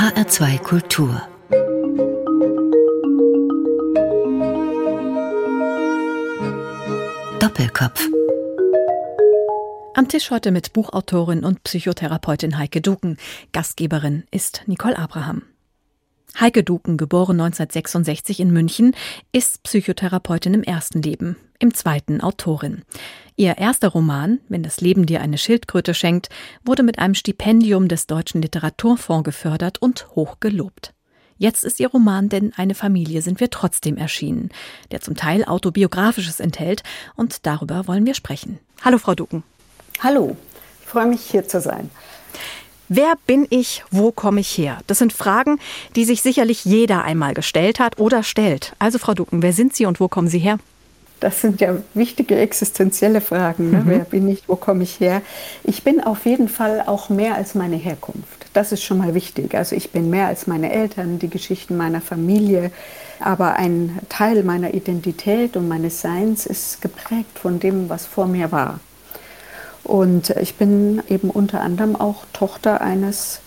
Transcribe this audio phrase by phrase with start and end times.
[0.00, 1.20] HR2 Kultur
[7.38, 8.08] Doppelkopf
[9.92, 13.18] am Tisch heute mit Buchautorin und Psychotherapeutin Heike Duken.
[13.52, 15.42] Gastgeberin ist Nicole Abraham.
[16.38, 18.94] Heike Duken, geboren 1966 in München,
[19.32, 22.82] ist Psychotherapeutin im ersten Leben, im zweiten Autorin.
[23.36, 26.28] Ihr erster Roman, Wenn das Leben dir eine Schildkröte schenkt,
[26.64, 30.94] wurde mit einem Stipendium des Deutschen Literaturfonds gefördert und hoch gelobt.
[31.38, 34.50] Jetzt ist ihr Roman Denn eine Familie sind wir trotzdem erschienen,
[34.90, 36.82] der zum Teil autobiografisches enthält
[37.16, 38.58] und darüber wollen wir sprechen.
[38.84, 39.42] Hallo Frau Duken.
[40.00, 40.36] Hallo,
[40.82, 41.90] ich freue mich hier zu sein.
[42.92, 43.84] Wer bin ich?
[43.92, 44.78] Wo komme ich her?
[44.88, 45.60] Das sind Fragen,
[45.94, 48.74] die sich sicherlich jeder einmal gestellt hat oder stellt.
[48.80, 50.58] Also Frau Ducken, wer sind Sie und wo kommen Sie her?
[51.20, 53.70] Das sind ja wichtige existenzielle Fragen.
[53.70, 53.76] Ne?
[53.78, 53.86] Mhm.
[53.86, 54.42] Wer bin ich?
[54.48, 55.22] Wo komme ich her?
[55.62, 58.46] Ich bin auf jeden Fall auch mehr als meine Herkunft.
[58.54, 59.54] Das ist schon mal wichtig.
[59.54, 62.72] Also ich bin mehr als meine Eltern, die Geschichten meiner Familie.
[63.20, 68.50] Aber ein Teil meiner Identität und meines Seins ist geprägt von dem, was vor mir
[68.50, 68.80] war.
[69.90, 73.40] Und ich bin eben unter anderem auch Tochter eines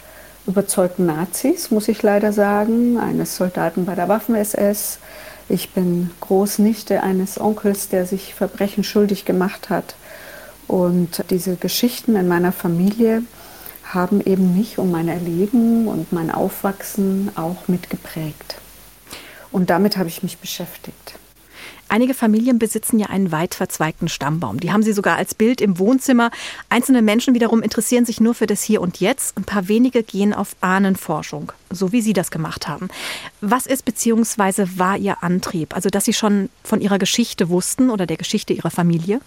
[0.46, 5.00] überzeugten Nazis, muss ich leider sagen, eines Soldaten bei der Waffen-SS.
[5.48, 9.96] Ich bin Großnichte eines Onkels, der sich Verbrechen schuldig gemacht hat.
[10.68, 13.24] Und diese Geschichten in meiner Familie
[13.86, 18.56] haben eben mich und mein Erleben und mein Aufwachsen auch mitgeprägt.
[19.54, 21.14] Und damit habe ich mich beschäftigt.
[21.90, 24.60] Einige Familien besitzen ja einen weit verzweigten Stammbaum.
[24.60, 26.32] Die haben sie sogar als Bild im Wohnzimmer.
[26.70, 29.38] Einzelne Menschen wiederum interessieren sich nur für das Hier und Jetzt.
[29.38, 32.90] Ein paar wenige gehen auf Ahnenforschung, so wie Sie das gemacht haben.
[33.42, 34.66] Was ist bzw.
[34.78, 35.76] war Ihr Antrieb?
[35.76, 39.20] Also, dass Sie schon von Ihrer Geschichte wussten oder der Geschichte Ihrer Familie?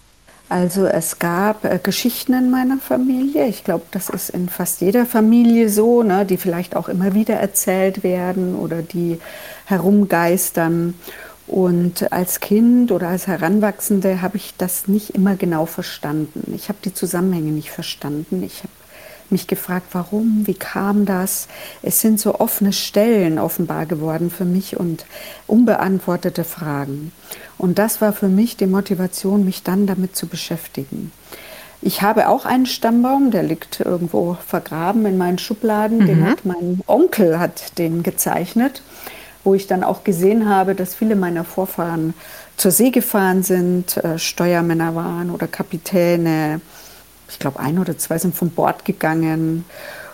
[0.49, 3.47] Also es gab äh, Geschichten in meiner Familie.
[3.47, 7.35] Ich glaube, das ist in fast jeder Familie so, ne, die vielleicht auch immer wieder
[7.35, 9.19] erzählt werden oder die
[9.65, 10.93] herumgeistern.
[11.47, 16.53] Und als Kind oder als Heranwachsende habe ich das nicht immer genau verstanden.
[16.53, 18.43] Ich habe die Zusammenhänge nicht verstanden.
[18.43, 18.73] Ich habe
[19.29, 21.47] mich gefragt, warum, wie kam das?
[21.81, 25.05] Es sind so offene Stellen offenbar geworden für mich und
[25.47, 27.11] unbeantwortete Fragen.
[27.57, 31.11] Und das war für mich die Motivation, mich dann damit zu beschäftigen.
[31.81, 35.99] Ich habe auch einen Stammbaum, der liegt irgendwo vergraben in meinen Schubladen.
[35.99, 36.05] Mhm.
[36.07, 38.81] Den hat mein Onkel hat den gezeichnet
[39.47, 42.13] wo ich dann auch gesehen habe, dass viele meiner Vorfahren
[42.57, 46.59] zur See gefahren sind, äh, Steuermänner waren oder Kapitäne.
[47.29, 49.63] Ich glaube, ein oder zwei sind von Bord gegangen.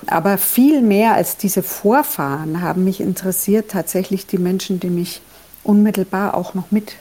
[0.05, 5.23] Aber viel mehr als diese Vorfahren haben mich interessiert tatsächlich die Menschen, die mich
[5.63, 6.93] unmittelbar auch noch mit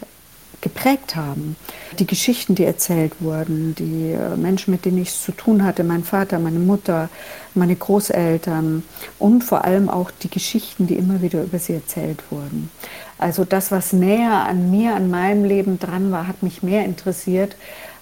[0.62, 1.56] geprägt haben.
[1.98, 5.84] Die Geschichten, die erzählt wurden, die äh, Menschen, mit denen ich es zu tun hatte,
[5.84, 7.10] mein Vater, meine Mutter,
[7.54, 8.82] meine Großeltern
[9.18, 12.70] und vor allem auch die Geschichten, die immer wieder über sie erzählt wurden.
[13.18, 17.56] Also das, was näher an mir, an meinem Leben dran war, hat mich mehr interessiert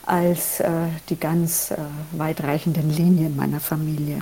[0.06, 0.70] als äh,
[1.08, 1.76] die ganz äh,
[2.12, 4.20] weitreichenden Linien meiner Familie.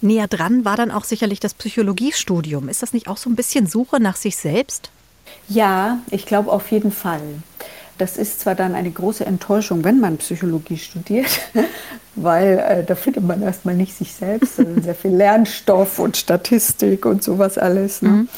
[0.00, 2.68] Näher dran war dann auch sicherlich das Psychologiestudium.
[2.68, 4.90] Ist das nicht auch so ein bisschen Suche nach sich selbst?
[5.48, 7.22] Ja, ich glaube auf jeden Fall.
[7.98, 11.40] Das ist zwar dann eine große Enttäuschung, wenn man Psychologie studiert,
[12.14, 17.04] weil äh, da findet man erstmal nicht sich selbst, sondern sehr viel Lernstoff und Statistik
[17.04, 18.02] und sowas alles.
[18.02, 18.08] Ne?
[18.08, 18.28] Mhm.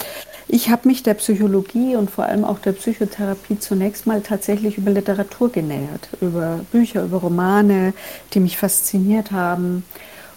[0.49, 4.91] Ich habe mich der Psychologie und vor allem auch der Psychotherapie zunächst mal tatsächlich über
[4.91, 7.93] Literatur genähert, über Bücher, über Romane,
[8.35, 9.85] die mich fasziniert haben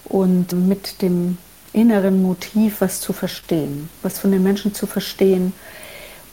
[0.05, 1.40] und mit dem
[1.73, 5.53] inneren Motiv, was zu verstehen, was von den Menschen zu verstehen,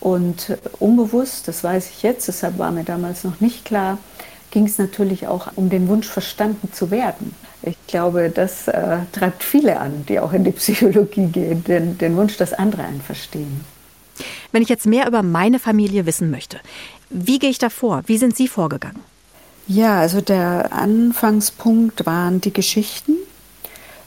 [0.01, 3.99] und unbewusst, das weiß ich jetzt, deshalb war mir damals noch nicht klar,
[4.51, 7.35] ging es natürlich auch um den Wunsch, verstanden zu werden.
[7.63, 12.17] Ich glaube, das äh, treibt viele an, die auch in die Psychologie gehen, den, den
[12.17, 13.61] Wunsch, dass andere einen verstehen.
[14.53, 16.61] Wenn ich jetzt mehr über meine Familie wissen möchte,
[17.11, 18.03] wie gehe ich da vor?
[18.07, 19.01] Wie sind Sie vorgegangen?
[19.67, 23.17] Ja, also der Anfangspunkt waren die Geschichten,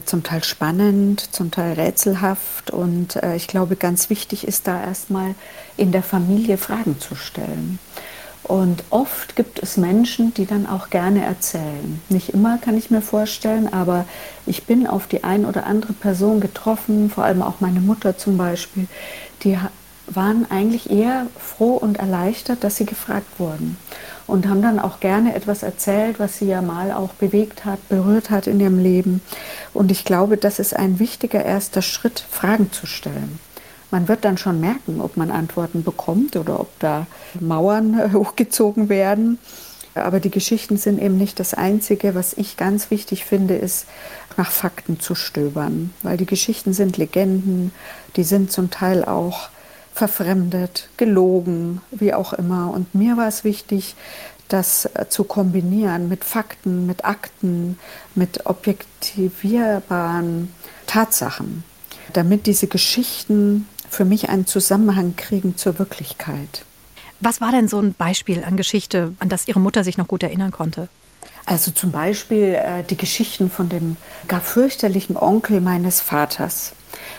[0.06, 2.70] zum Teil spannend, zum Teil rätselhaft.
[2.70, 5.34] Und äh, ich glaube, ganz wichtig ist da erstmal
[5.76, 7.78] in der Familie Fragen zu stellen.
[8.42, 12.00] Und oft gibt es Menschen, die dann auch gerne erzählen.
[12.10, 14.04] Nicht immer kann ich mir vorstellen, aber
[14.44, 18.36] ich bin auf die ein oder andere Person getroffen, vor allem auch meine Mutter zum
[18.36, 18.86] Beispiel,
[19.44, 19.58] die
[20.06, 23.78] waren eigentlich eher froh und erleichtert, dass sie gefragt wurden
[24.26, 28.30] und haben dann auch gerne etwas erzählt, was sie ja mal auch bewegt hat, berührt
[28.30, 29.20] hat in ihrem Leben.
[29.72, 33.38] Und ich glaube, das ist ein wichtiger erster Schritt, Fragen zu stellen.
[33.90, 37.06] Man wird dann schon merken, ob man Antworten bekommt oder ob da
[37.38, 39.38] Mauern hochgezogen werden.
[39.94, 42.16] Aber die Geschichten sind eben nicht das Einzige.
[42.16, 43.86] Was ich ganz wichtig finde, ist
[44.36, 47.70] nach Fakten zu stöbern, weil die Geschichten sind Legenden,
[48.16, 49.48] die sind zum Teil auch
[49.94, 52.70] verfremdet, gelogen, wie auch immer.
[52.70, 53.94] Und mir war es wichtig,
[54.48, 57.78] das äh, zu kombinieren mit Fakten, mit Akten,
[58.14, 60.52] mit objektivierbaren
[60.86, 61.64] Tatsachen,
[62.12, 66.64] damit diese Geschichten für mich einen Zusammenhang kriegen zur Wirklichkeit.
[67.20, 70.22] Was war denn so ein Beispiel an Geschichte, an das Ihre Mutter sich noch gut
[70.22, 70.88] erinnern konnte?
[71.46, 73.96] Also zum Beispiel äh, die Geschichten von dem
[74.28, 76.72] gar fürchterlichen Onkel meines Vaters,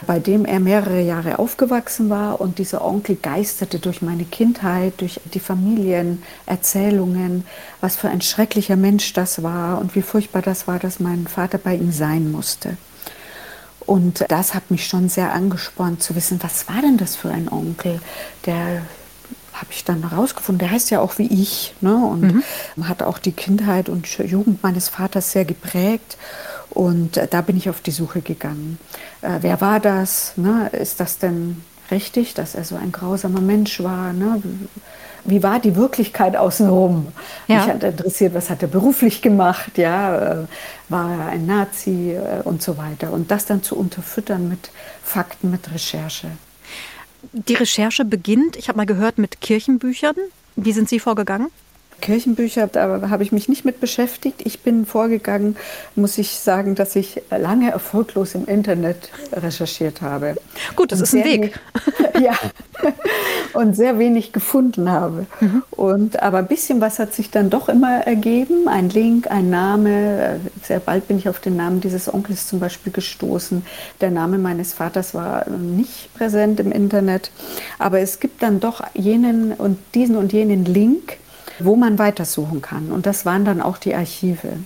[0.05, 2.41] bei dem er mehrere Jahre aufgewachsen war.
[2.41, 7.45] Und dieser Onkel geisterte durch meine Kindheit, durch die Familienerzählungen,
[7.81, 11.57] was für ein schrecklicher Mensch das war und wie furchtbar das war, dass mein Vater
[11.57, 12.77] bei ihm sein musste.
[13.85, 17.51] Und das hat mich schon sehr angespornt zu wissen, was war denn das für ein
[17.51, 18.01] Onkel,
[18.45, 18.81] der
[19.53, 21.95] habe ich dann herausgefunden, der heißt ja auch wie ich ne?
[21.95, 22.43] und mhm.
[22.87, 26.17] hat auch die Kindheit und Jugend meines Vaters sehr geprägt.
[26.75, 28.77] Und äh, da bin ich auf die Suche gegangen.
[29.21, 30.33] Äh, wer war das?
[30.35, 30.69] Ne?
[30.73, 34.13] Ist das denn richtig, dass er so ein grausamer Mensch war?
[34.13, 34.41] Ne?
[35.23, 37.07] Wie war die Wirklichkeit außenrum?
[37.47, 37.55] Ja.
[37.55, 39.77] Mich hat interessiert, was hat er beruflich gemacht?
[39.77, 40.45] Ja, äh,
[40.89, 43.11] war er ein Nazi äh, und so weiter?
[43.11, 44.69] Und das dann zu unterfüttern mit
[45.01, 46.27] Fakten, mit Recherche.
[47.31, 50.15] Die Recherche beginnt, ich habe mal gehört, mit Kirchenbüchern.
[50.57, 51.47] Wie sind Sie vorgegangen?
[52.05, 54.43] Kirchenbücher, da habe ich mich nicht mit beschäftigt.
[54.45, 55.55] Ich bin vorgegangen,
[55.95, 60.35] muss ich sagen, dass ich lange erfolglos im Internet recherchiert habe.
[60.75, 61.59] Gut, das ist ein Weg.
[62.21, 62.33] ja,
[63.53, 65.25] und sehr wenig gefunden habe.
[65.39, 65.63] Mhm.
[65.71, 68.67] Und, aber ein bisschen was hat sich dann doch immer ergeben.
[68.67, 70.39] Ein Link, ein Name.
[70.61, 73.65] Sehr bald bin ich auf den Namen dieses Onkels zum Beispiel gestoßen.
[73.99, 77.31] Der Name meines Vaters war nicht präsent im Internet.
[77.79, 81.17] Aber es gibt dann doch jenen und diesen und jenen Link
[81.59, 82.91] wo man weitersuchen kann.
[82.91, 84.57] Und das waren dann auch die Archive.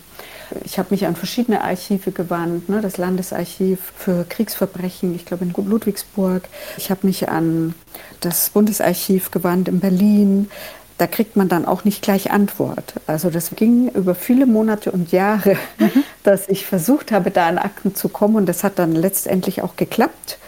[0.65, 5.53] Ich habe mich an verschiedene Archive gewandt, ne, das Landesarchiv für Kriegsverbrechen, ich glaube in
[5.53, 6.43] Ludwigsburg.
[6.77, 7.75] Ich habe mich an
[8.21, 10.49] das Bundesarchiv gewandt in Berlin.
[10.97, 12.95] Da kriegt man dann auch nicht gleich Antwort.
[13.07, 16.03] Also das ging über viele Monate und Jahre, mhm.
[16.23, 18.35] dass ich versucht habe, da an Akten zu kommen.
[18.35, 20.39] Und das hat dann letztendlich auch geklappt.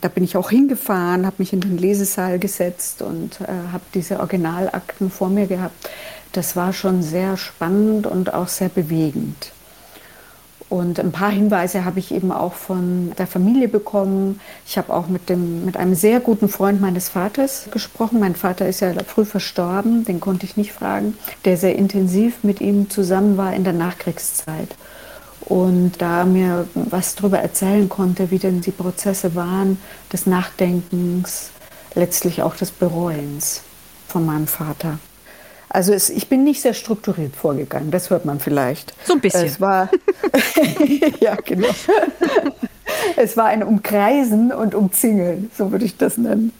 [0.00, 4.20] Da bin ich auch hingefahren, habe mich in den Lesesaal gesetzt und äh, habe diese
[4.20, 5.90] Originalakten vor mir gehabt.
[6.32, 9.52] Das war schon sehr spannend und auch sehr bewegend.
[10.70, 14.40] Und ein paar Hinweise habe ich eben auch von der Familie bekommen.
[14.64, 18.20] Ich habe auch mit, dem, mit einem sehr guten Freund meines Vaters gesprochen.
[18.20, 22.60] Mein Vater ist ja früh verstorben, den konnte ich nicht fragen, der sehr intensiv mit
[22.60, 24.68] ihm zusammen war in der Nachkriegszeit
[25.50, 29.78] und da mir was darüber erzählen konnte, wie denn die Prozesse waren
[30.12, 31.50] des Nachdenkens,
[31.94, 33.62] letztlich auch des Bereuens
[34.06, 35.00] von meinem Vater.
[35.68, 38.94] Also es, ich bin nicht sehr strukturiert vorgegangen, das hört man vielleicht.
[39.04, 39.46] So ein bisschen.
[39.46, 39.90] Es war,
[41.20, 41.68] ja, genau.
[43.16, 46.52] es war ein Umkreisen und Umzingeln, so würde ich das nennen.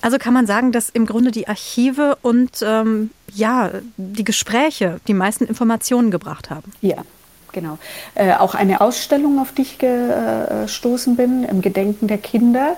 [0.00, 5.14] Also kann man sagen, dass im Grunde die Archive und ähm, ja, die Gespräche die
[5.14, 6.72] meisten Informationen gebracht haben.
[6.80, 7.04] Ja,
[7.52, 7.78] genau.
[8.14, 12.76] Äh, auch eine Ausstellung, auf die ich gestoßen bin, im Gedenken der Kinder.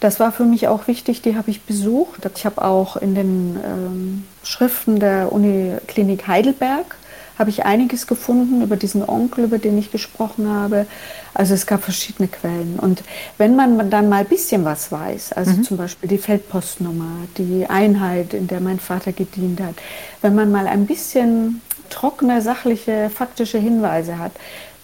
[0.00, 2.28] Das war für mich auch wichtig, die habe ich besucht.
[2.36, 6.96] Ich habe auch in den ähm, Schriften der Uniklinik Heidelberg
[7.38, 10.86] habe ich einiges gefunden über diesen Onkel, über den ich gesprochen habe.
[11.32, 12.78] Also es gab verschiedene Quellen.
[12.78, 13.02] Und
[13.38, 15.64] wenn man dann mal ein bisschen was weiß, also mhm.
[15.64, 19.74] zum Beispiel die Feldpostnummer, die Einheit, in der mein Vater gedient hat,
[20.22, 21.60] wenn man mal ein bisschen
[21.90, 24.32] trockene, sachliche, faktische Hinweise hat,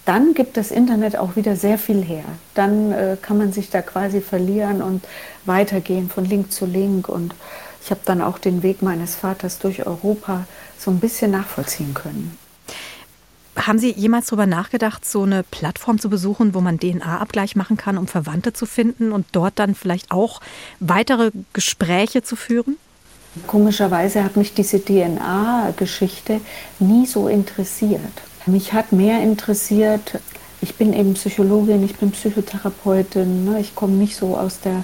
[0.05, 2.23] dann gibt das Internet auch wieder sehr viel her.
[2.55, 5.03] Dann äh, kann man sich da quasi verlieren und
[5.45, 7.07] weitergehen von Link zu Link.
[7.07, 7.35] Und
[7.83, 10.45] ich habe dann auch den Weg meines Vaters durch Europa
[10.77, 12.37] so ein bisschen nachvollziehen können.
[13.55, 17.97] Haben Sie jemals darüber nachgedacht, so eine Plattform zu besuchen, wo man DNA-Abgleich machen kann,
[17.97, 20.41] um Verwandte zu finden und dort dann vielleicht auch
[20.79, 22.77] weitere Gespräche zu führen?
[23.47, 26.41] Komischerweise hat mich diese DNA-Geschichte
[26.79, 28.01] nie so interessiert.
[28.45, 30.19] Mich hat mehr interessiert,
[30.59, 33.59] ich bin eben Psychologin, ich bin Psychotherapeutin, ne?
[33.59, 34.83] ich komme nicht so aus der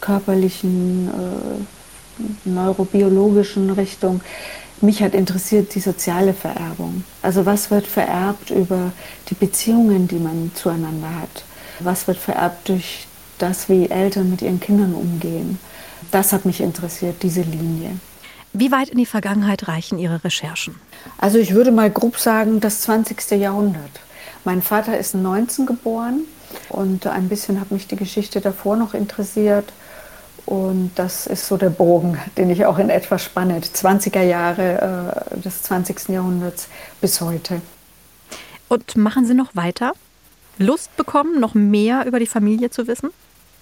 [0.00, 4.20] körperlichen, äh, neurobiologischen Richtung.
[4.80, 7.04] Mich hat interessiert die soziale Vererbung.
[7.22, 8.92] Also was wird vererbt über
[9.30, 11.44] die Beziehungen, die man zueinander hat?
[11.80, 13.06] Was wird vererbt durch
[13.38, 15.58] das, wie Eltern mit ihren Kindern umgehen?
[16.14, 17.98] Das hat mich interessiert, diese Linie.
[18.52, 20.76] Wie weit in die Vergangenheit reichen Ihre Recherchen?
[21.18, 23.32] Also ich würde mal grob sagen, das 20.
[23.32, 23.90] Jahrhundert.
[24.44, 26.20] Mein Vater ist 19 geboren
[26.68, 29.72] und ein bisschen hat mich die Geschichte davor noch interessiert.
[30.46, 33.58] Und das ist so der Bogen, den ich auch in etwa spanne.
[33.58, 36.10] 20er Jahre äh, des 20.
[36.10, 36.68] Jahrhunderts
[37.00, 37.60] bis heute.
[38.68, 39.94] Und machen Sie noch weiter?
[40.58, 43.10] Lust bekommen, noch mehr über die Familie zu wissen?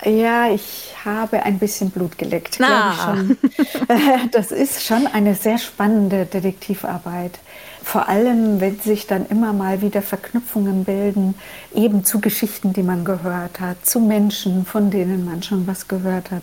[0.04, 2.94] Ja, ich habe ein bisschen Blut geleckt, Na.
[2.94, 4.28] glaube ich schon.
[4.32, 7.38] Das ist schon eine sehr spannende Detektivarbeit.
[7.84, 11.34] Vor allem, wenn sich dann immer mal wieder Verknüpfungen bilden,
[11.74, 16.30] eben zu Geschichten, die man gehört hat, zu Menschen, von denen man schon was gehört
[16.30, 16.42] hat.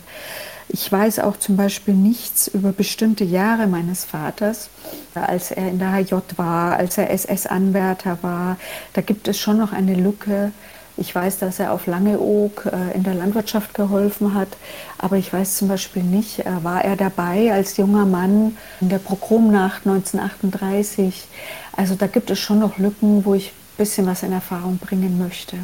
[0.68, 4.70] Ich weiß auch zum Beispiel nichts über bestimmte Jahre meines Vaters,
[5.14, 8.56] als er in der HJ war, als er SS-Anwärter war.
[8.92, 10.52] Da gibt es schon noch eine Lücke.
[11.00, 14.48] Ich weiß, dass er auf Langeoog äh, in der Landwirtschaft geholfen hat,
[14.98, 18.98] aber ich weiß zum Beispiel nicht, äh, war er dabei als junger Mann in der
[18.98, 21.24] Progromnacht 1938.
[21.74, 25.18] Also da gibt es schon noch Lücken, wo ich ein bisschen was in Erfahrung bringen
[25.18, 25.56] möchte.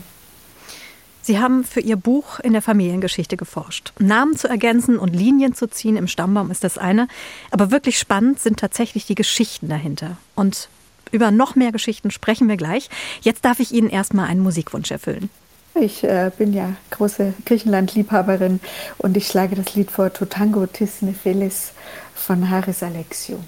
[1.21, 3.93] Sie haben für Ihr Buch in der Familiengeschichte geforscht.
[3.99, 7.09] Namen zu ergänzen und Linien zu ziehen im Stammbaum ist das eine,
[7.51, 10.17] aber wirklich spannend sind tatsächlich die Geschichten dahinter.
[10.35, 10.71] Und
[11.13, 12.89] über noch mehr Geschichten sprechen wir gleich.
[13.23, 15.31] Jetzt darf ich Ihnen erstmal einen Musikwunsch erfüllen.
[15.75, 18.61] Ich äh, bin ja große Griechenland-Liebhaberin
[18.97, 21.73] und ich schlage das Lied vor Totango Tis Nephelis
[22.15, 23.39] von Haris Alexiou.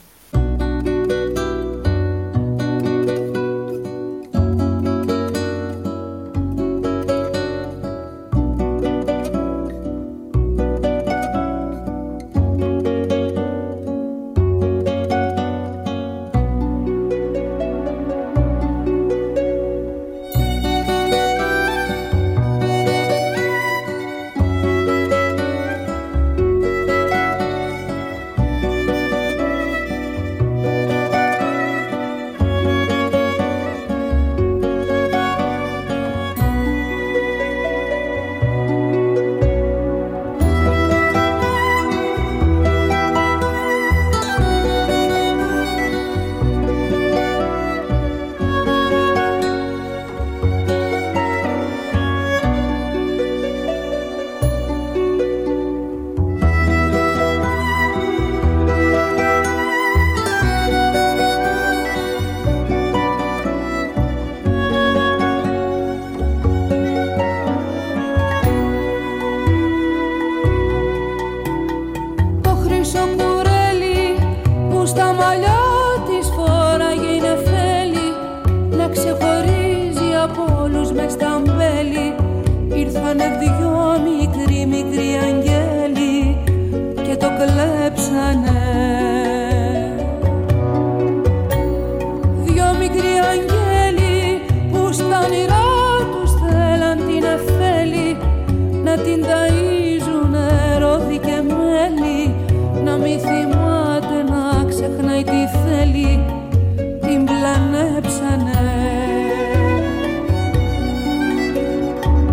[108.01, 108.61] κλέψανε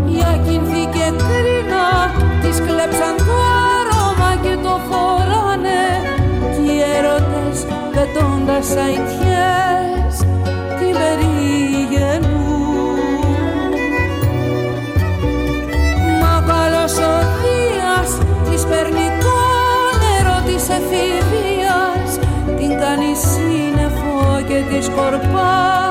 [0.08, 1.88] Η ακινθή και κρίνα
[2.42, 3.36] τις κλέψαν το
[3.76, 5.84] άρωμα και το φοράνε.
[6.54, 9.35] Κι οι έρωτες πετώντας αϊτιές
[24.90, 25.85] corpos.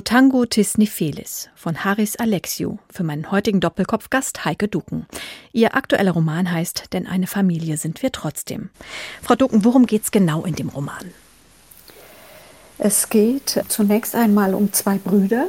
[0.00, 5.06] Tango Tis Nifelis von Haris Alexiou für meinen heutigen Doppelkopfgast Heike Ducken.
[5.52, 8.70] Ihr aktueller Roman heißt Denn eine Familie sind wir trotzdem.
[9.22, 11.12] Frau Ducken, worum geht es genau in dem Roman?
[12.78, 15.46] Es geht zunächst einmal um zwei Brüder,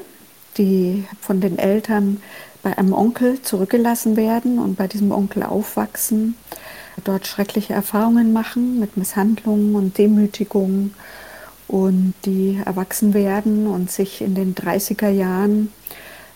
[0.58, 2.22] die von den Eltern
[2.64, 6.36] bei einem Onkel zurückgelassen werden und bei diesem Onkel aufwachsen,
[7.04, 10.94] dort schreckliche Erfahrungen machen mit Misshandlungen und Demütigungen
[11.70, 15.72] und die erwachsen werden und sich in den 30er Jahren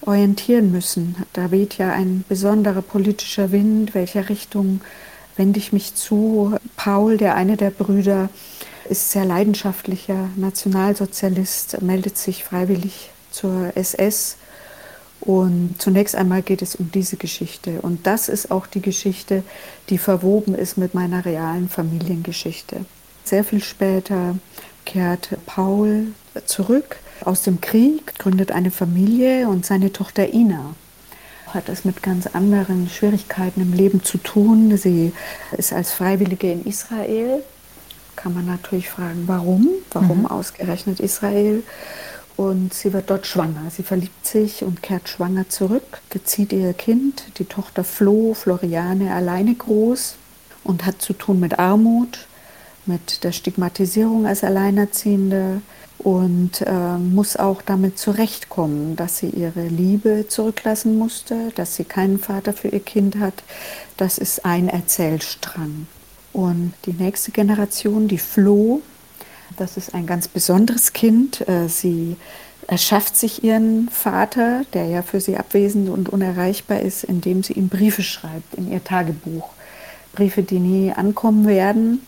[0.02, 1.16] orientieren müssen.
[1.34, 4.82] Da weht ja ein besonderer politischer Wind, welcher Richtung
[5.36, 6.56] wende ich mich zu.
[6.76, 8.30] Paul, der eine der Brüder,
[8.90, 14.38] ist sehr leidenschaftlicher Nationalsozialist, meldet sich freiwillig zur SS.
[15.20, 17.82] Und zunächst einmal geht es um diese Geschichte.
[17.82, 19.44] Und das ist auch die Geschichte,
[19.90, 22.86] die verwoben ist mit meiner realen Familiengeschichte.
[23.24, 24.36] Sehr viel später
[24.86, 26.08] kehrt Paul
[26.46, 30.76] zurück aus dem Krieg, gründet eine Familie und seine Tochter Ina
[31.54, 34.76] hat es mit ganz anderen Schwierigkeiten im Leben zu tun.
[34.78, 35.14] Sie
[35.58, 37.44] ist als Freiwillige in Israel.
[38.16, 39.70] Kann man natürlich fragen, warum?
[39.92, 40.26] Warum mhm.
[40.28, 41.64] ausgerechnet Israel?
[42.36, 43.70] Und sie wird dort schwanger.
[43.70, 49.54] Sie verliebt sich und kehrt schwanger zurück, gezieht ihr Kind, die Tochter Flo, Floriane, alleine
[49.54, 50.16] groß
[50.64, 52.28] und hat zu tun mit Armut
[52.86, 55.62] mit der Stigmatisierung als Alleinerziehende
[56.00, 62.20] und äh, muss auch damit zurechtkommen, dass sie ihre Liebe zurücklassen musste, dass sie keinen
[62.20, 63.44] Vater für ihr Kind hat.
[63.96, 65.88] Das ist ein Erzählstrang.
[66.34, 68.82] Und die nächste Generation, die Flo,
[69.56, 71.48] das ist ein ganz besonderes Kind.
[71.48, 72.18] Äh, sie
[72.68, 77.70] erschafft sich ihren Vater, der ja für sie abwesend und unerreichbar ist, indem sie ihm
[77.70, 79.50] Briefe schreibt in ihr Tagebuch.
[80.14, 82.02] Briefe, die nie ankommen werden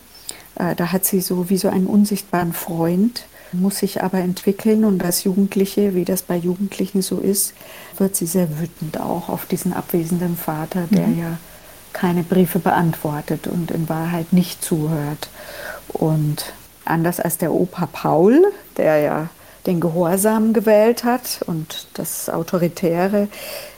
[0.55, 5.23] da hat sie so wie so einen unsichtbaren Freund, muss sich aber entwickeln und als
[5.23, 7.53] Jugendliche, wie das bei Jugendlichen so ist,
[7.97, 11.19] wird sie sehr wütend auch auf diesen abwesenden Vater, der mhm.
[11.19, 11.37] ja
[11.93, 15.29] keine Briefe beantwortet und in Wahrheit nicht zuhört.
[15.87, 18.43] Und anders als der Opa Paul,
[18.75, 19.29] der ja
[19.65, 23.29] den Gehorsam gewählt hat und das Autoritäre,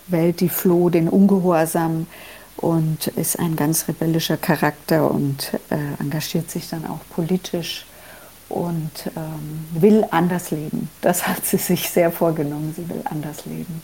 [0.07, 2.07] wählt die Floh den Ungehorsam
[2.57, 7.85] und ist ein ganz rebellischer Charakter und äh, engagiert sich dann auch politisch
[8.49, 10.89] und ähm, will anders leben.
[11.01, 12.73] Das hat sie sich sehr vorgenommen.
[12.75, 13.81] Sie will anders leben.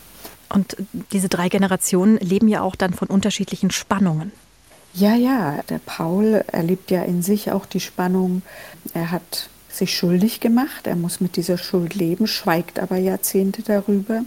[0.48, 0.76] Und
[1.12, 4.32] diese drei Generationen leben ja auch dann von unterschiedlichen Spannungen.
[4.92, 8.42] Ja, ja, der Paul erlebt ja in sich auch die Spannung.
[8.92, 14.22] Er hat sich schuldig gemacht, er muss mit dieser Schuld leben, schweigt aber Jahrzehnte darüber.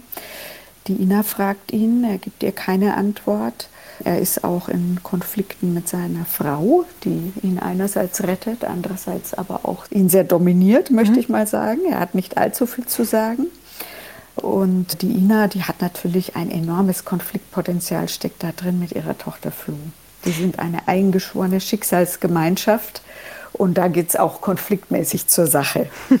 [0.88, 3.68] Die Ina fragt ihn, er gibt ihr keine Antwort.
[4.04, 9.84] Er ist auch in Konflikten mit seiner Frau, die ihn einerseits rettet, andererseits aber auch
[9.90, 11.18] ihn sehr dominiert, möchte mhm.
[11.18, 11.80] ich mal sagen.
[11.90, 13.48] Er hat nicht allzu viel zu sagen.
[14.36, 19.50] Und die Ina, die hat natürlich ein enormes Konfliktpotenzial, steckt da drin mit ihrer Tochter
[19.50, 19.74] Flo.
[20.24, 23.02] Die sind eine eingeschworene Schicksalsgemeinschaft
[23.58, 25.90] und da geht es auch konfliktmäßig zur Sache.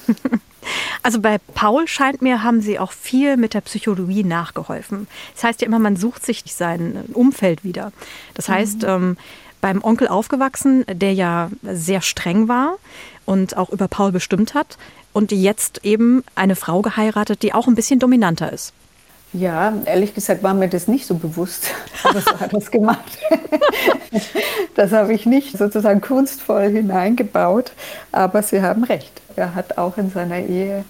[1.02, 5.06] Also bei Paul scheint mir, haben Sie auch viel mit der Psychologie nachgeholfen.
[5.34, 7.92] Das heißt ja immer, man sucht sich sein Umfeld wieder.
[8.34, 8.52] Das mhm.
[8.52, 8.88] heißt, mhm.
[8.88, 9.16] ähm,
[9.60, 12.76] beim Onkel aufgewachsen, der ja sehr streng war
[13.24, 14.78] und auch über Paul bestimmt hat
[15.12, 18.72] und jetzt eben eine Frau geheiratet, die auch ein bisschen dominanter ist.
[19.32, 21.66] Ja, ehrlich gesagt war mir das nicht so bewusst,
[22.02, 23.18] aber so hat das gemacht.
[24.74, 27.72] das habe ich nicht sozusagen kunstvoll hineingebaut,
[28.10, 29.20] aber Sie haben recht.
[29.36, 30.84] Er hat auch in seiner Ehe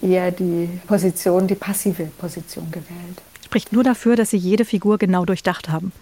[0.00, 3.20] eher die Position, die passive Position gewählt.
[3.44, 5.92] Spricht nur dafür, dass Sie jede Figur genau durchdacht haben.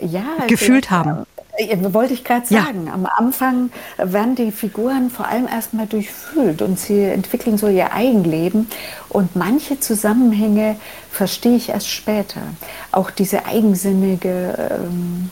[0.00, 1.26] Ja, gefühlt haben.
[1.58, 2.86] Äh, wollte ich gerade sagen.
[2.86, 2.94] Ja.
[2.94, 8.68] Am Anfang werden die Figuren vor allem erstmal durchfühlt und sie entwickeln so ihr Eigenleben.
[9.08, 10.76] Und manche Zusammenhänge
[11.10, 12.40] verstehe ich erst später.
[12.92, 15.30] Auch diese eigensinnige, ähm,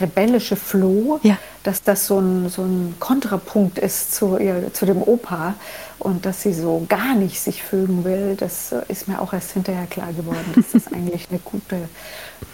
[0.00, 1.38] rebellische Floh, ja.
[1.62, 5.54] dass das so ein, so ein Kontrapunkt ist zu, ihr, zu dem Opa
[5.98, 9.86] und dass sie so gar nicht sich fügen will, das ist mir auch erst hinterher
[9.86, 11.88] klar geworden, dass das eigentlich eine gute,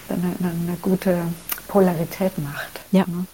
[0.09, 1.17] eine, eine gute
[1.71, 2.81] Polarität macht.
[2.91, 3.05] Ja.
[3.07, 3.27] Ne?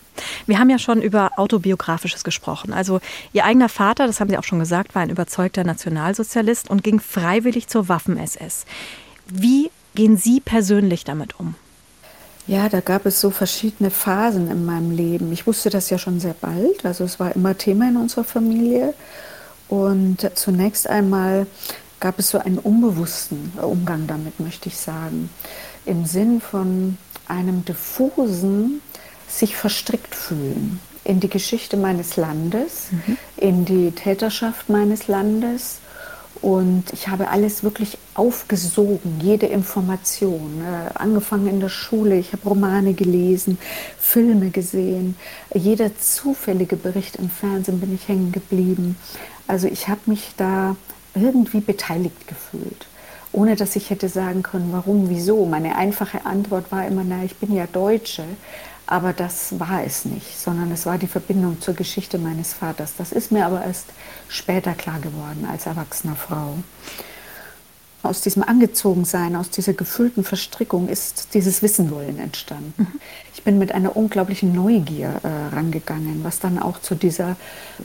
[0.47, 2.73] Wir haben ja schon über autobiografisches gesprochen.
[2.73, 3.01] Also
[3.33, 7.01] Ihr eigener Vater, das haben Sie auch schon gesagt, war ein überzeugter Nationalsozialist und ging
[7.01, 8.67] freiwillig zur Waffen-SS.
[9.27, 11.55] Wie gehen Sie persönlich damit um?
[12.47, 15.33] Ja, da gab es so verschiedene Phasen in meinem Leben.
[15.33, 18.95] Ich wusste das ja schon sehr bald, also es war immer Thema in unserer Familie.
[19.69, 21.47] Und zunächst einmal
[21.99, 25.31] gab es so einen unbewussten Umgang damit, möchte ich sagen.
[25.87, 28.81] Im Sinn von einem diffusen
[29.29, 33.19] sich verstrickt fühlen in die Geschichte meines Landes, mhm.
[33.37, 35.81] in die Täterschaft meines Landes
[36.43, 40.63] Und ich habe alles wirklich aufgesogen, jede Information.
[40.63, 43.59] Äh, angefangen in der Schule, ich habe Romane gelesen,
[43.99, 45.17] Filme gesehen.
[45.55, 48.97] Jeder zufällige Bericht im Fernsehen bin ich hängen geblieben.
[49.47, 50.77] Also ich habe mich da
[51.15, 52.87] irgendwie beteiligt gefühlt,
[53.37, 55.45] ohne dass ich hätte sagen können, warum, wieso.
[55.45, 58.25] Meine einfache Antwort war immer, na, ich bin ja Deutsche.
[58.87, 62.95] Aber das war es nicht, sondern es war die Verbindung zur Geschichte meines Vaters.
[62.97, 63.87] Das ist mir aber erst
[64.29, 66.55] später klar geworden als erwachsene Frau.
[68.07, 72.75] Aus diesem Angezogensein, aus dieser gefühlten Verstrickung ist dieses Wissenwollen entstanden.
[72.77, 73.01] Mhm.
[73.35, 77.37] Ich bin mit einer unglaublichen Neugier äh, rangegangen, was dann auch zu dieser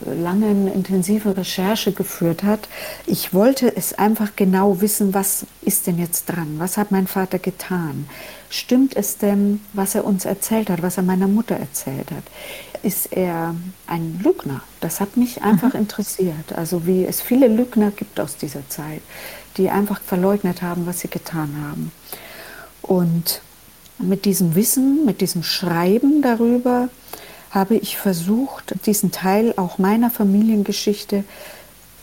[0.06, 2.68] äh, langen, intensiven Recherche geführt hat.
[3.06, 6.54] Ich wollte es einfach genau wissen, was ist denn jetzt dran?
[6.58, 8.08] Was hat mein Vater getan?
[8.48, 12.24] Stimmt es denn, was er uns erzählt hat, was er meiner Mutter erzählt hat?
[12.82, 13.54] Ist er
[13.86, 14.62] ein Lügner?
[14.80, 15.80] Das hat mich einfach mhm.
[15.80, 16.52] interessiert.
[16.54, 19.00] Also wie es viele Lügner gibt aus dieser Zeit,
[19.56, 21.92] die einfach verleugnet haben, was sie getan haben.
[22.82, 23.40] Und
[23.98, 26.88] mit diesem Wissen, mit diesem Schreiben darüber,
[27.50, 31.24] habe ich versucht, diesen Teil auch meiner Familiengeschichte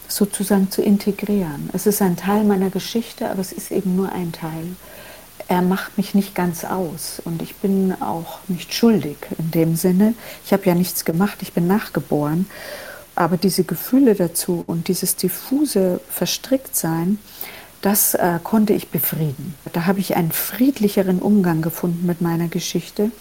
[0.07, 1.69] sozusagen zu integrieren.
[1.73, 4.75] Es ist ein Teil meiner Geschichte, aber es ist eben nur ein Teil
[5.49, 10.13] er macht mich nicht ganz aus und ich bin auch nicht schuldig in dem Sinne.
[10.45, 12.47] Ich habe ja nichts gemacht, ich bin nachgeboren.
[13.15, 17.17] Aber diese Gefühle dazu und dieses diffuse Verstricktsein,
[17.81, 19.55] das äh, konnte ich befrieden.
[19.73, 23.11] Da habe ich einen friedlicheren Umgang gefunden mit meiner Geschichte.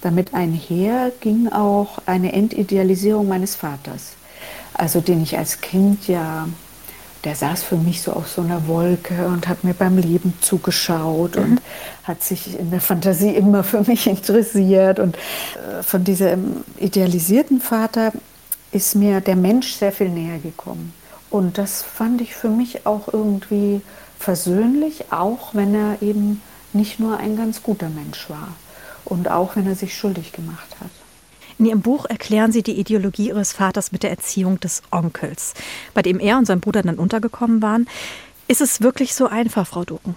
[0.00, 4.14] Damit einher ging auch eine Entidealisierung meines Vaters,
[4.74, 6.48] also den ich als Kind ja
[7.24, 11.36] der saß für mich so auf so einer Wolke und hat mir beim Leben zugeschaut
[11.36, 11.42] mhm.
[11.42, 11.62] und
[12.02, 14.98] hat sich in der Fantasie immer für mich interessiert.
[14.98, 18.12] Und äh, von diesem idealisierten Vater
[18.72, 20.92] ist mir der Mensch sehr viel näher gekommen.
[21.32, 23.80] Und das fand ich für mich auch irgendwie
[24.18, 26.42] versöhnlich, auch wenn er eben
[26.74, 28.48] nicht nur ein ganz guter Mensch war
[29.06, 30.90] und auch wenn er sich schuldig gemacht hat.
[31.58, 35.54] In Ihrem Buch erklären Sie die Ideologie Ihres Vaters mit der Erziehung des Onkels,
[35.94, 37.88] bei dem er und sein Bruder dann untergekommen waren.
[38.46, 40.14] Ist es wirklich so einfach, Frau Ducken?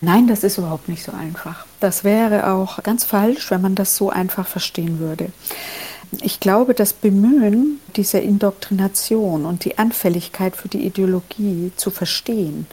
[0.00, 1.64] Nein, das ist überhaupt nicht so einfach.
[1.78, 5.30] Das wäre auch ganz falsch, wenn man das so einfach verstehen würde.
[6.22, 12.66] Ich glaube, das Bemühen dieser Indoktrination und die Anfälligkeit für die Ideologie zu verstehen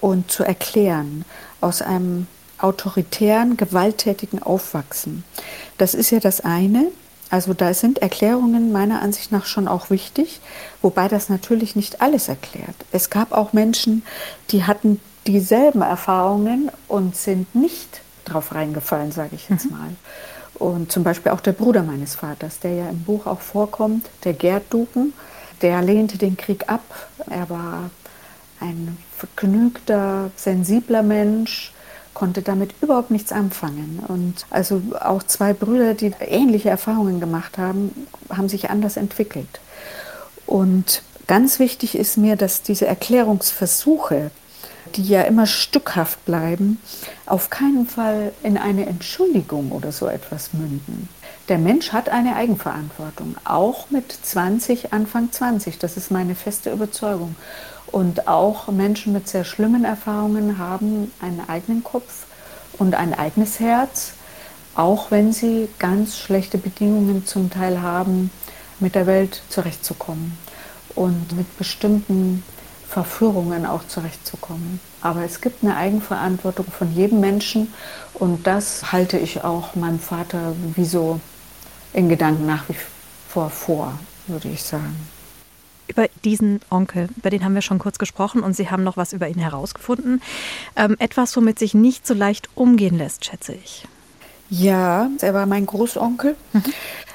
[0.00, 1.24] und zu erklären
[1.60, 2.26] aus einem
[2.58, 5.24] autoritären, gewalttätigen Aufwachsen.
[5.78, 6.88] Das ist ja das eine.
[7.30, 10.40] Also da sind Erklärungen meiner Ansicht nach schon auch wichtig,
[10.82, 12.74] wobei das natürlich nicht alles erklärt.
[12.90, 14.02] Es gab auch Menschen,
[14.50, 19.96] die hatten dieselben Erfahrungen und sind nicht drauf reingefallen, sage ich jetzt mhm.
[20.54, 24.34] Und zum Beispiel auch der Bruder meines Vaters, der ja im Buch auch vorkommt, der
[24.34, 25.12] Gerd Duken,
[25.62, 26.82] der lehnte den Krieg ab.
[27.30, 27.90] Er war
[28.60, 31.72] ein vergnügter, sensibler Mensch,
[32.14, 34.02] konnte damit überhaupt nichts anfangen.
[34.08, 39.60] Und also auch zwei Brüder, die ähnliche Erfahrungen gemacht haben, haben sich anders entwickelt.
[40.46, 44.30] Und ganz wichtig ist mir, dass diese Erklärungsversuche,
[44.96, 46.80] die ja immer stückhaft bleiben,
[47.26, 51.08] auf keinen Fall in eine Entschuldigung oder so etwas münden.
[51.48, 55.78] Der Mensch hat eine Eigenverantwortung, auch mit 20, Anfang 20.
[55.78, 57.34] Das ist meine feste Überzeugung.
[57.88, 62.24] Und auch Menschen mit sehr schlimmen Erfahrungen haben einen eigenen Kopf
[62.78, 64.12] und ein eigenes Herz,
[64.74, 68.30] auch wenn sie ganz schlechte Bedingungen zum Teil haben,
[68.80, 70.38] mit der Welt zurechtzukommen
[70.94, 72.42] und mit bestimmten
[72.92, 74.78] Verführungen auch zurechtzukommen.
[75.00, 77.72] Aber es gibt eine Eigenverantwortung von jedem Menschen
[78.14, 81.18] und das halte ich auch meinem Vater wie so
[81.94, 82.76] in Gedanken nach wie
[83.28, 84.94] vor vor, würde ich sagen
[85.88, 89.12] über diesen Onkel, über den haben wir schon kurz gesprochen und Sie haben noch was
[89.12, 90.22] über ihn herausgefunden.
[90.74, 93.86] Ähm, etwas, womit sich nicht so leicht umgehen lässt, schätze ich.
[94.54, 96.36] Ja, er war mein Großonkel.
[96.52, 96.62] Mhm.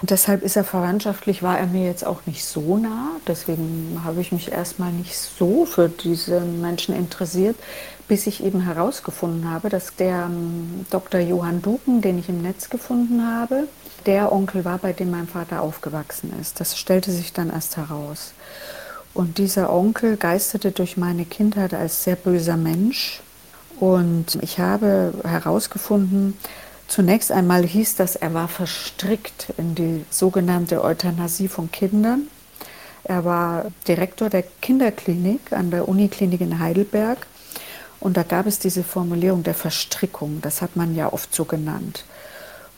[0.01, 3.11] Deshalb ist er verwandtschaftlich, war er mir jetzt auch nicht so nah.
[3.27, 7.55] Deswegen habe ich mich erstmal nicht so für diese Menschen interessiert,
[8.07, 11.19] bis ich eben herausgefunden habe, dass der ähm, Dr.
[11.19, 13.67] Johann Duken, den ich im Netz gefunden habe,
[14.07, 16.59] der Onkel war, bei dem mein Vater aufgewachsen ist.
[16.59, 18.33] Das stellte sich dann erst heraus.
[19.13, 23.21] Und dieser Onkel geisterte durch meine Kindheit als sehr böser Mensch.
[23.79, 26.33] Und ich habe herausgefunden,
[26.87, 32.27] zunächst einmal hieß das, er war verstrickt in die sogenannte Euthanasie von Kindern.
[33.03, 37.25] Er war Direktor der Kinderklinik an der Uniklinik in Heidelberg.
[37.99, 40.39] Und da gab es diese Formulierung der Verstrickung.
[40.41, 42.03] Das hat man ja oft so genannt.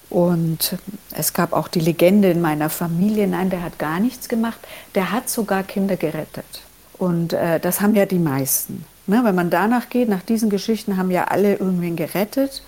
[0.10, 0.78] Und
[1.12, 4.60] es gab auch die Legende in meiner Familie, nein, der hat gar nichts gemacht,
[4.95, 6.63] der hat sogar Kinder gerettet.
[6.98, 8.86] Und äh, das haben ja die meisten.
[9.08, 9.22] Ne?
[9.24, 12.63] Wenn man danach geht, nach diesen Geschichten haben ja alle irgendwen gerettet.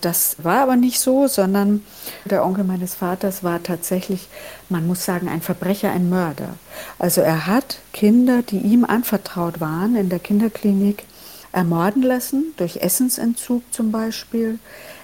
[0.00, 1.84] Das war aber nicht so, sondern
[2.24, 4.28] der Onkel meines Vaters war tatsächlich,
[4.68, 6.54] man muss sagen, ein Verbrecher, ein Mörder.
[6.98, 11.04] Also er hat Kinder, die ihm anvertraut waren in der Kinderklinik,
[11.52, 14.58] ermorden lassen, durch Essensentzug zum Beispiel.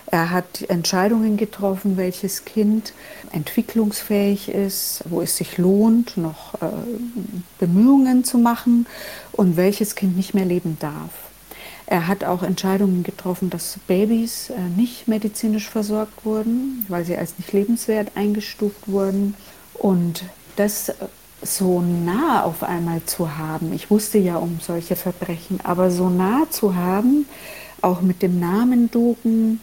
[0.07, 2.93] Er hat Entscheidungen getroffen, welches Kind
[3.33, 6.69] entwicklungsfähig ist, wo es sich lohnt, noch äh,
[7.59, 8.87] Bemühungen zu machen
[9.33, 11.11] und welches Kind nicht mehr leben darf.
[11.87, 17.39] Er hat auch Entscheidungen getroffen, dass Babys äh, nicht medizinisch versorgt wurden, weil sie als
[17.39, 19.35] nicht lebenswert eingestuft wurden.
[19.75, 20.25] Und
[20.57, 20.93] das
[21.43, 26.47] so nah auf einmal zu haben, ich wusste ja um solche Verbrechen, aber so nah
[26.51, 27.27] zu haben,
[27.83, 29.61] auch mit dem Namen Duken,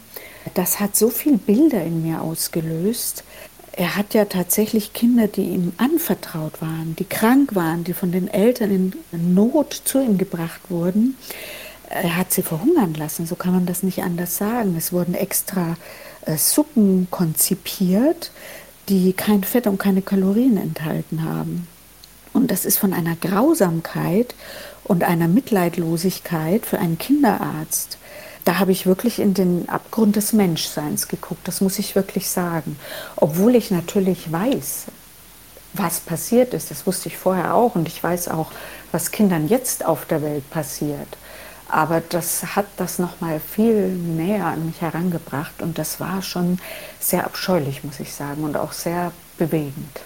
[0.54, 3.24] das hat so viele Bilder in mir ausgelöst.
[3.72, 8.28] Er hat ja tatsächlich Kinder, die ihm anvertraut waren, die krank waren, die von den
[8.28, 8.70] Eltern
[9.10, 11.16] in Not zu ihm gebracht wurden.
[12.02, 14.74] Er hat sie verhungern lassen, so kann man das nicht anders sagen.
[14.76, 15.76] Es wurden extra
[16.26, 18.32] äh, Suppen konzipiert,
[18.88, 21.66] die kein Fett und keine Kalorien enthalten haben.
[22.32, 24.34] Und das ist von einer Grausamkeit
[24.82, 27.98] und einer Mitleidlosigkeit für einen Kinderarzt
[28.44, 32.78] da habe ich wirklich in den Abgrund des Menschseins geguckt, das muss ich wirklich sagen.
[33.16, 34.84] Obwohl ich natürlich weiß,
[35.72, 38.52] was passiert ist, das wusste ich vorher auch und ich weiß auch,
[38.92, 41.08] was Kindern jetzt auf der Welt passiert.
[41.74, 46.60] Aber das hat das noch mal viel näher an mich herangebracht und das war schon
[47.00, 50.00] sehr abscheulich, muss ich sagen, und auch sehr bewegend.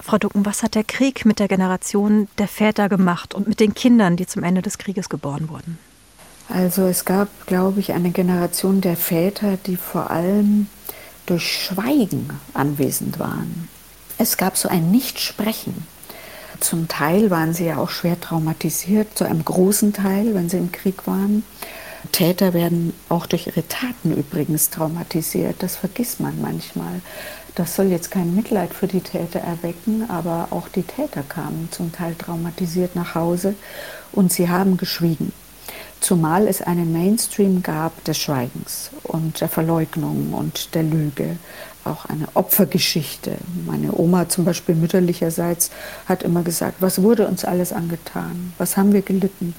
[0.00, 3.72] Frau Ducken, was hat der Krieg mit der Generation der Väter gemacht und mit den
[3.72, 5.78] Kindern, die zum Ende des Krieges geboren wurden?
[6.50, 10.66] Also es gab, glaube ich, eine Generation der Väter, die vor allem
[11.24, 13.70] durch Schweigen anwesend waren.
[14.18, 15.86] Es gab so ein Nichtsprechen.
[16.60, 20.72] Zum Teil waren sie ja auch schwer traumatisiert, zu einem großen Teil, wenn sie im
[20.72, 21.44] Krieg waren.
[22.12, 25.56] Täter werden auch durch ihre Taten übrigens traumatisiert.
[25.60, 27.00] Das vergisst man manchmal.
[27.54, 31.92] Das soll jetzt kein Mitleid für die Täter erwecken, aber auch die Täter kamen zum
[31.92, 33.54] Teil traumatisiert nach Hause
[34.12, 35.32] und sie haben geschwiegen
[36.00, 41.36] zumal es einen Mainstream gab des Schweigens und der Verleugnung und der Lüge,
[41.84, 43.36] auch eine Opfergeschichte.
[43.66, 45.70] Meine Oma zum Beispiel mütterlicherseits
[46.06, 49.54] hat immer gesagt, was wurde uns alles angetan, was haben wir gelitten.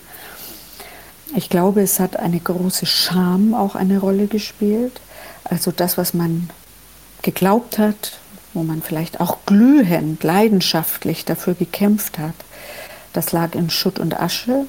[1.36, 4.99] Ich glaube, es hat eine große Scham auch eine Rolle gespielt.
[5.43, 6.49] Also das, was man
[7.21, 8.19] geglaubt hat,
[8.54, 12.34] wo man vielleicht auch glühend, leidenschaftlich dafür gekämpft hat,
[13.13, 14.65] das lag in Schutt und Asche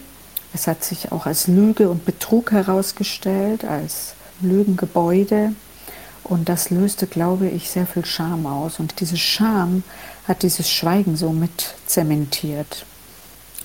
[0.53, 5.53] es hat sich auch als Lüge und Betrug herausgestellt, als Lügengebäude.
[6.25, 8.79] Und das löste, glaube ich, sehr viel Scham aus.
[8.79, 9.83] Und diese Scham
[10.27, 12.85] hat dieses Schweigen so mit zementiert.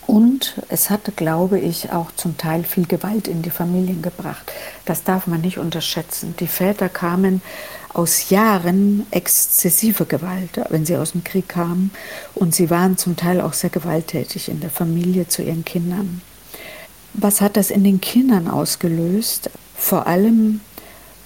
[0.07, 4.51] Und es hatte, glaube ich, auch zum Teil viel Gewalt in die Familien gebracht.
[4.85, 6.35] Das darf man nicht unterschätzen.
[6.39, 7.41] Die Väter kamen
[7.91, 11.89] aus Jahren exzessiver Gewalt, wenn sie aus dem Krieg kamen.
[12.35, 16.21] Und sie waren zum Teil auch sehr gewalttätig in der Familie zu ihren Kindern.
[17.17, 19.49] Was hat das in den Kindern ausgelöst?
[19.75, 20.59] Vor allem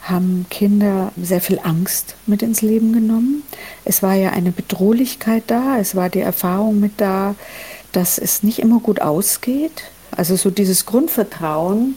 [0.04, 3.44] haben Kinder sehr viel Angst mit ins Leben genommen.
[3.86, 7.36] Es war ja eine Bedrohlichkeit da, es war die Erfahrung mit da,
[7.92, 9.84] dass es nicht immer gut ausgeht.
[10.12, 11.96] Also so dieses Grundvertrauen,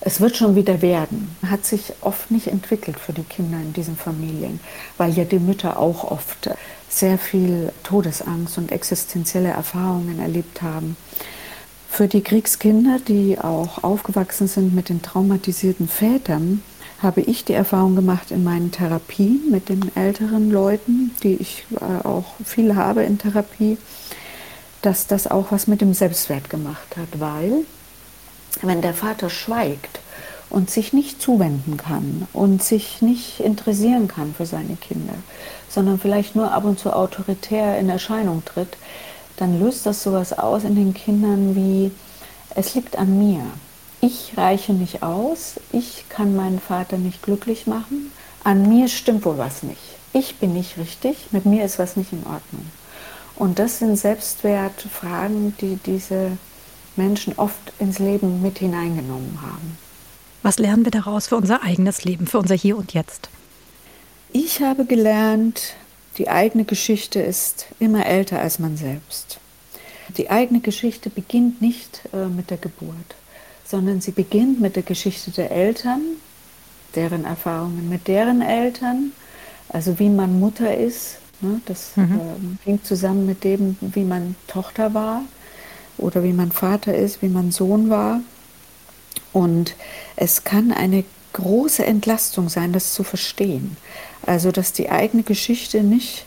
[0.00, 3.96] es wird schon wieder werden, hat sich oft nicht entwickelt für die Kinder in diesen
[3.96, 4.60] Familien,
[4.96, 6.50] weil ja die Mütter auch oft
[6.88, 10.96] sehr viel Todesangst und existenzielle Erfahrungen erlebt haben.
[11.96, 16.62] Für die Kriegskinder, die auch aufgewachsen sind mit den traumatisierten Vätern,
[17.00, 22.06] habe ich die Erfahrung gemacht in meinen Therapien mit den älteren Leuten, die ich äh,
[22.06, 23.78] auch viel habe in Therapie,
[24.82, 27.64] dass das auch was mit dem Selbstwert gemacht hat, weil
[28.60, 30.00] wenn der Vater schweigt
[30.50, 35.14] und sich nicht zuwenden kann und sich nicht interessieren kann für seine Kinder,
[35.70, 38.76] sondern vielleicht nur ab und zu autoritär in Erscheinung tritt,
[39.36, 41.90] dann löst das sowas aus in den Kindern wie,
[42.54, 43.42] es liegt an mir.
[44.00, 48.12] Ich reiche nicht aus, ich kann meinen Vater nicht glücklich machen,
[48.44, 49.80] an mir stimmt wohl was nicht.
[50.12, 52.64] Ich bin nicht richtig, mit mir ist was nicht in Ordnung.
[53.34, 56.38] Und das sind Selbstwertfragen, die diese
[56.96, 59.76] Menschen oft ins Leben mit hineingenommen haben.
[60.42, 63.28] Was lernen wir daraus für unser eigenes Leben, für unser Hier und Jetzt?
[64.32, 65.74] Ich habe gelernt,
[66.18, 69.38] die eigene Geschichte ist immer älter als man selbst.
[70.16, 73.14] Die eigene Geschichte beginnt nicht äh, mit der Geburt,
[73.64, 76.00] sondern sie beginnt mit der Geschichte der Eltern,
[76.94, 79.12] deren Erfahrungen mit deren Eltern,
[79.68, 81.16] also wie man Mutter ist.
[81.40, 82.20] Ne, das mhm.
[82.64, 85.22] äh, hängt zusammen mit dem, wie man Tochter war,
[85.98, 88.20] oder wie mein Vater ist, wie mein Sohn war.
[89.32, 89.74] Und
[90.16, 93.76] es kann eine große Entlastung sein, das zu verstehen.
[94.26, 96.26] Also, dass die eigene Geschichte nicht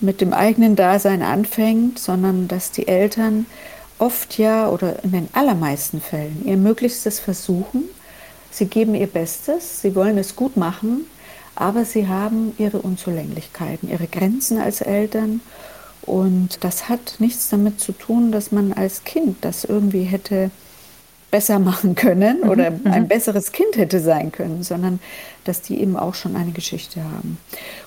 [0.00, 3.46] mit dem eigenen Dasein anfängt, sondern dass die Eltern
[3.98, 7.84] oft ja oder in den allermeisten Fällen ihr Möglichstes versuchen.
[8.50, 11.06] Sie geben ihr Bestes, sie wollen es gut machen,
[11.54, 15.40] aber sie haben ihre Unzulänglichkeiten, ihre Grenzen als Eltern.
[16.02, 20.50] Und das hat nichts damit zu tun, dass man als Kind das irgendwie hätte
[21.34, 22.86] besser machen können mhm, oder mhm.
[22.92, 25.00] ein besseres Kind hätte sein können, sondern
[25.42, 27.38] dass die eben auch schon eine Geschichte haben.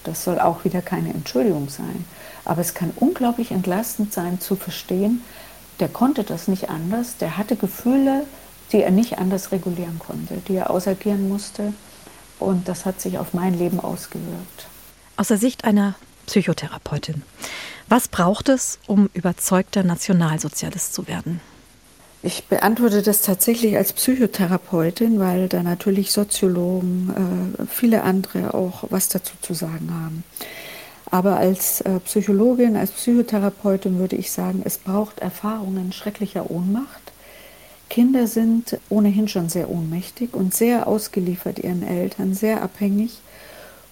[0.04, 2.04] Das soll auch wieder keine Entschuldigung sein.
[2.44, 5.22] Aber es kann unglaublich entlastend sein zu verstehen,
[5.80, 8.26] der konnte das nicht anders, der hatte Gefühle,
[8.74, 11.72] die er nicht anders regulieren konnte, die er ausagieren musste.
[12.40, 14.68] Und das hat sich auf mein Leben ausgewirkt.
[15.16, 17.24] Aus der Sicht einer Psychotherapeutin.
[17.88, 21.40] Was braucht es, um überzeugter Nationalsozialist zu werden?
[22.24, 29.08] Ich beantworte das tatsächlich als Psychotherapeutin, weil da natürlich Soziologen, äh, viele andere auch was
[29.08, 30.24] dazu zu sagen haben.
[31.10, 37.12] Aber als äh, Psychologin, als Psychotherapeutin würde ich sagen, es braucht Erfahrungen schrecklicher Ohnmacht.
[37.90, 43.22] Kinder sind ohnehin schon sehr ohnmächtig und sehr ausgeliefert ihren Eltern, sehr abhängig.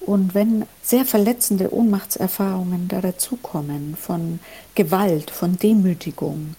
[0.01, 4.39] Und wenn sehr verletzende Ohnmachtserfahrungen da dazukommen von
[4.75, 6.55] Gewalt, von Demütigung,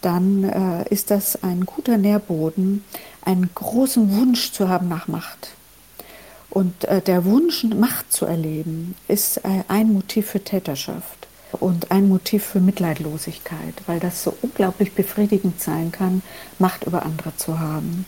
[0.00, 2.84] dann äh, ist das ein guter Nährboden,
[3.24, 5.50] einen großen Wunsch zu haben nach Macht.
[6.50, 12.08] Und äh, der Wunsch, Macht zu erleben, ist äh, ein Motiv für Täterschaft und ein
[12.08, 16.22] Motiv für Mitleidlosigkeit, weil das so unglaublich befriedigend sein kann,
[16.58, 18.06] Macht über andere zu haben.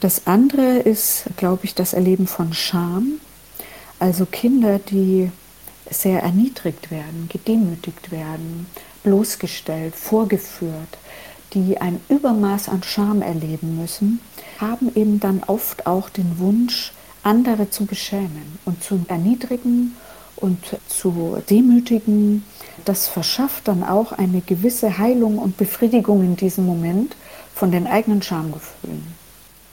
[0.00, 3.20] Das andere ist, glaube ich, das Erleben von Scham.
[3.98, 5.30] Also Kinder, die
[5.90, 8.66] sehr erniedrigt werden, gedemütigt werden,
[9.04, 10.98] bloßgestellt, vorgeführt,
[11.52, 14.20] die ein Übermaß an Scham erleben müssen,
[14.58, 19.96] haben eben dann oft auch den Wunsch, andere zu beschämen und zu erniedrigen
[20.36, 22.44] und zu demütigen.
[22.84, 27.16] Das verschafft dann auch eine gewisse Heilung und Befriedigung in diesem Moment
[27.54, 29.23] von den eigenen Schamgefühlen.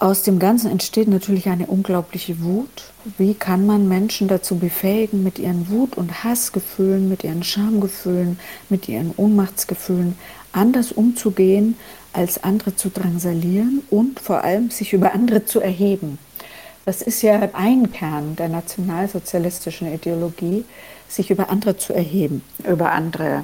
[0.01, 2.85] Aus dem Ganzen entsteht natürlich eine unglaubliche Wut.
[3.19, 8.89] Wie kann man Menschen dazu befähigen, mit ihren Wut- und Hassgefühlen, mit ihren Schamgefühlen, mit
[8.89, 10.17] ihren Ohnmachtsgefühlen
[10.53, 11.77] anders umzugehen,
[12.13, 16.17] als andere zu drangsalieren und vor allem sich über andere zu erheben?
[16.83, 20.65] Das ist ja ein Kern der nationalsozialistischen Ideologie,
[21.07, 23.43] sich über andere zu erheben, über andere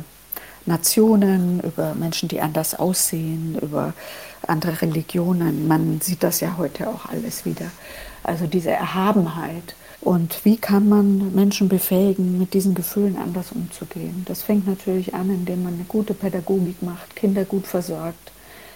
[0.66, 3.94] Nationen, über Menschen, die anders aussehen, über
[4.50, 5.68] andere Religionen.
[5.68, 7.72] Man sieht das ja heute auch alles wieder.
[8.24, 9.76] Also diese Erhabenheit.
[10.02, 14.24] Und wie kann man Menschen befähigen, mit diesen Gefühlen anders umzugehen?
[14.28, 18.32] Das fängt natürlich an, indem man eine gute Pädagogik macht, Kinder gut versorgt,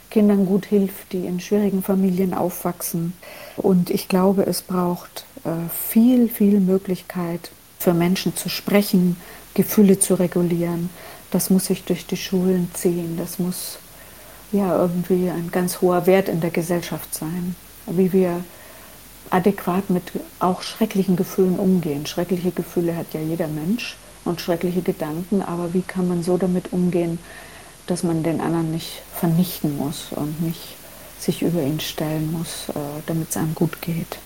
[0.10, 3.14] Kindern gut hilft, die in schwierigen Familien aufwachsen.
[3.56, 9.16] Und ich glaube, es braucht äh, viel, viel Möglichkeit für Menschen zu sprechen,
[9.54, 10.90] Gefühle zu regulieren.
[11.32, 13.16] Das muss sich durch die Schulen ziehen.
[13.18, 13.80] Das muss
[14.52, 17.56] ja irgendwie ein ganz hoher Wert in der Gesellschaft sein,
[17.88, 18.44] wie wir
[19.30, 20.04] adäquat mit
[20.40, 22.06] auch schrecklichen Gefühlen umgehen.
[22.06, 26.74] Schreckliche Gefühle hat ja jeder Mensch und schreckliche Gedanken, aber wie kann man so damit
[26.74, 27.18] umgehen,
[27.88, 30.76] dass man den anderen nicht vernichten muss und nicht
[31.20, 34.18] sich über ihn stellen muss, äh, damit es einem gut geht.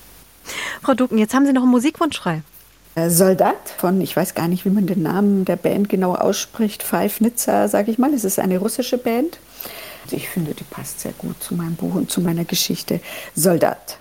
[0.81, 2.41] Frau Ducken, jetzt haben Sie noch einen Musikwunsch frei.
[2.95, 6.83] Äh, Soldat von, ich weiß gar nicht, wie man den Namen der Band genau ausspricht,
[6.83, 8.13] Five Nizza, sage ich mal.
[8.13, 9.39] Es ist eine russische Band.
[10.13, 12.99] Ich finde, die passt sehr gut zu meinem Buch und zu meiner Geschichte.
[13.35, 13.99] Soldat.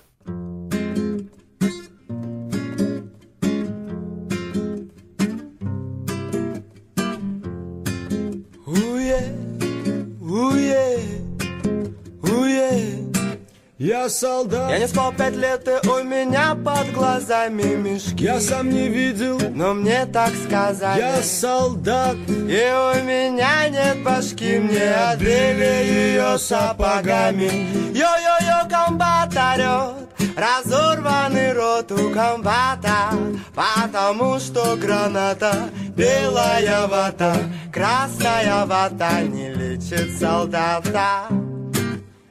[14.05, 14.69] Я солдат.
[14.69, 18.25] Я не спал пять лет, и у меня под глазами мешки.
[18.25, 20.99] Я сам не видел, но мне так сказали.
[20.99, 22.15] Я солдат.
[22.27, 27.49] И у меня нет башки Мне отбили ее сапогами.
[27.95, 33.09] Йо-йо-йо, комбат орет Разорванный рот у комбата.
[33.55, 37.37] Потому что граната Белая вата
[37.73, 41.44] Красная вата Не лечит солдата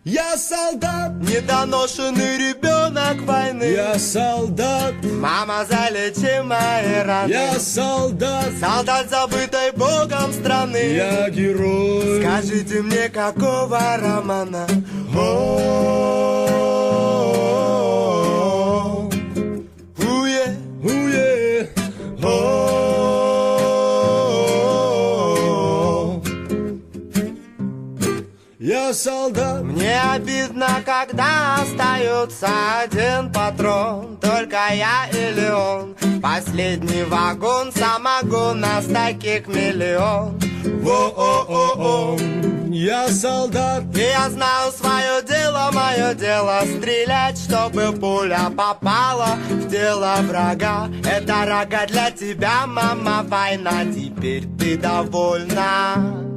[0.05, 3.65] я солдат, недоношенный ребенок войны.
[3.65, 7.31] Я солдат, мама залечи мои раны.
[7.31, 10.77] Я солдат, солдат забытой богом страны.
[10.77, 12.21] Я герой.
[12.21, 14.67] Скажите мне, какого романа?
[15.17, 16.74] О,
[30.14, 32.49] обидно, когда остается
[32.82, 34.18] один патрон.
[34.20, 35.97] Только я или он.
[36.22, 40.39] Последний вагон самогон Нас таких миллион.
[40.82, 42.18] Во-о-о-о.
[42.70, 43.85] Я солдат.
[43.97, 50.89] И я знаю свое дело, мое дело Стрелять, чтобы пуля попала в тело врага.
[51.05, 53.85] Это рога для тебя, мама, война.
[53.85, 56.34] Теперь ты довольна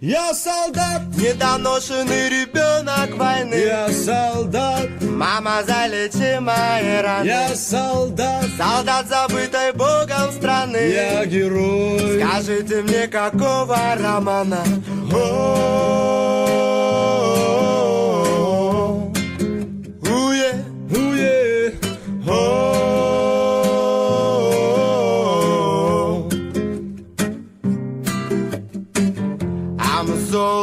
[0.00, 3.54] я солдат, недоношенный ребенок войны.
[3.54, 7.26] Я солдат, мама, залечи мои раны.
[7.26, 10.76] Я солдат, солдат забытой богом страны.
[10.76, 12.20] Я герой.
[12.20, 14.62] Скажите мне, какого романа?
[15.10, 15.96] Уе,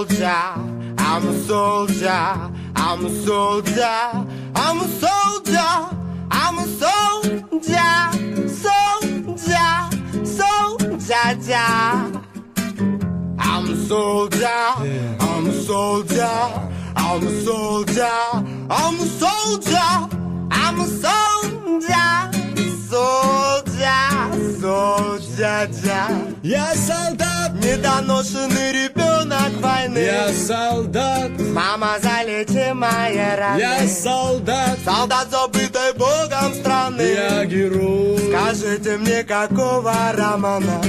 [0.03, 0.43] soldier,
[0.97, 4.25] I'm a soldier, I'm a soldier,
[4.55, 5.95] I'm a soldier,
[6.29, 8.11] I'm a soldier,
[8.49, 11.55] soldier, soldier.
[13.39, 14.47] I'm a soldier,
[15.19, 18.09] I'm a soldier, I'm a soldier,
[18.69, 20.09] I'm a soldier,
[20.51, 22.31] I'm a soldier,
[22.89, 23.52] soldier,
[24.63, 25.67] soldier.
[26.41, 29.97] Я солдат, недоношенный ребенок войны.
[29.97, 33.59] Я солдат, мама, залечи мои раны.
[33.59, 37.01] Я солдат, солдат забытой богом страны.
[37.01, 38.17] Я герой.
[38.29, 40.81] Скажите мне, какого романа?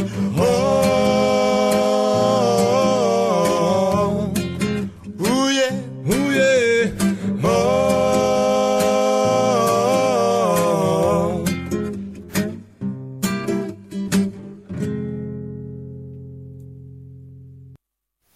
[5.18, 5.68] Уе,
[6.06, 6.92] уе,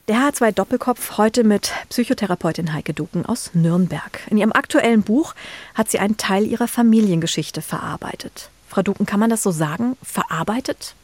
[0.09, 4.21] Der H2 Doppelkopf heute mit Psychotherapeutin Heike Duken aus Nürnberg.
[4.31, 5.35] In ihrem aktuellen Buch
[5.75, 8.49] hat sie einen Teil ihrer Familiengeschichte verarbeitet.
[8.71, 9.99] Frau Duken, kann man das so sagen?
[10.03, 10.95] Verarbeitet?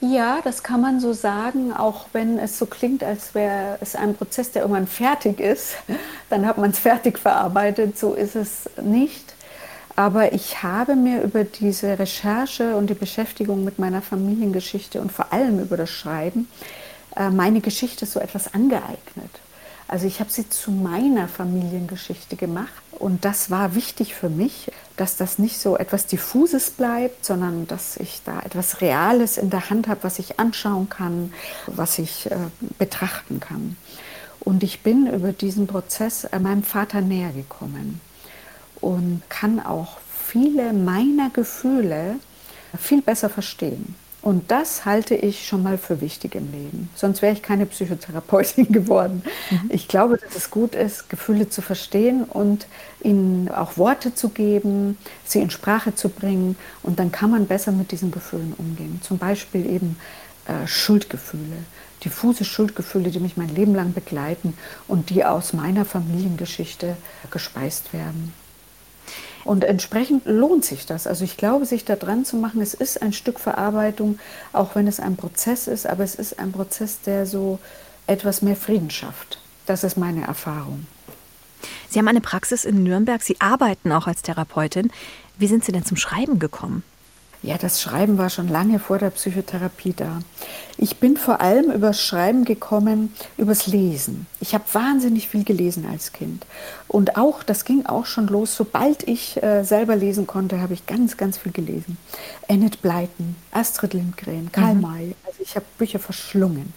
[0.00, 4.14] Ja, das kann man so sagen, auch wenn es so klingt, als wäre es ein
[4.14, 5.74] Prozess, der irgendwann fertig ist.
[6.30, 7.98] Dann hat man es fertig verarbeitet.
[7.98, 9.34] So ist es nicht.
[9.96, 15.32] Aber ich habe mir über diese Recherche und die Beschäftigung mit meiner Familiengeschichte und vor
[15.32, 16.46] allem über das Schreiben
[17.16, 19.30] meine Geschichte so etwas angeeignet.
[19.92, 25.16] Also ich habe sie zu meiner Familiengeschichte gemacht und das war wichtig für mich, dass
[25.16, 29.88] das nicht so etwas Diffuses bleibt, sondern dass ich da etwas Reales in der Hand
[29.88, 31.34] habe, was ich anschauen kann,
[31.66, 32.36] was ich äh,
[32.78, 33.76] betrachten kann.
[34.40, 38.00] Und ich bin über diesen Prozess äh, meinem Vater näher gekommen
[38.80, 42.16] und kann auch viele meiner Gefühle
[42.78, 43.94] viel besser verstehen.
[44.22, 46.88] Und das halte ich schon mal für wichtig im Leben.
[46.94, 49.24] Sonst wäre ich keine Psychotherapeutin geworden.
[49.50, 49.70] Mhm.
[49.70, 52.66] Ich glaube, dass es gut ist, Gefühle zu verstehen und
[53.02, 56.56] ihnen auch Worte zu geben, sie in Sprache zu bringen.
[56.84, 59.00] Und dann kann man besser mit diesen Gefühlen umgehen.
[59.02, 59.96] Zum Beispiel eben
[60.46, 61.56] äh, Schuldgefühle,
[62.04, 64.54] diffuse Schuldgefühle, die mich mein Leben lang begleiten
[64.86, 66.96] und die aus meiner Familiengeschichte
[67.32, 68.32] gespeist werden.
[69.44, 71.06] Und entsprechend lohnt sich das.
[71.06, 74.18] Also ich glaube, sich da dran zu machen, es ist ein Stück Verarbeitung,
[74.52, 77.58] auch wenn es ein Prozess ist, aber es ist ein Prozess, der so
[78.06, 79.38] etwas mehr Frieden schafft.
[79.66, 80.86] Das ist meine Erfahrung.
[81.88, 84.90] Sie haben eine Praxis in Nürnberg, Sie arbeiten auch als Therapeutin.
[85.38, 86.82] Wie sind Sie denn zum Schreiben gekommen?
[87.44, 90.20] Ja, das Schreiben war schon lange vor der Psychotherapie da.
[90.78, 94.28] Ich bin vor allem übers Schreiben gekommen, übers Lesen.
[94.38, 96.46] Ich habe wahnsinnig viel gelesen als Kind.
[96.86, 100.86] Und auch, das ging auch schon los, sobald ich äh, selber lesen konnte, habe ich
[100.86, 101.98] ganz, ganz viel gelesen.
[102.46, 104.80] Enid Blyton, Astrid Lindgren, Karl mhm.
[104.80, 105.14] May.
[105.26, 106.72] Also ich habe Bücher verschlungen.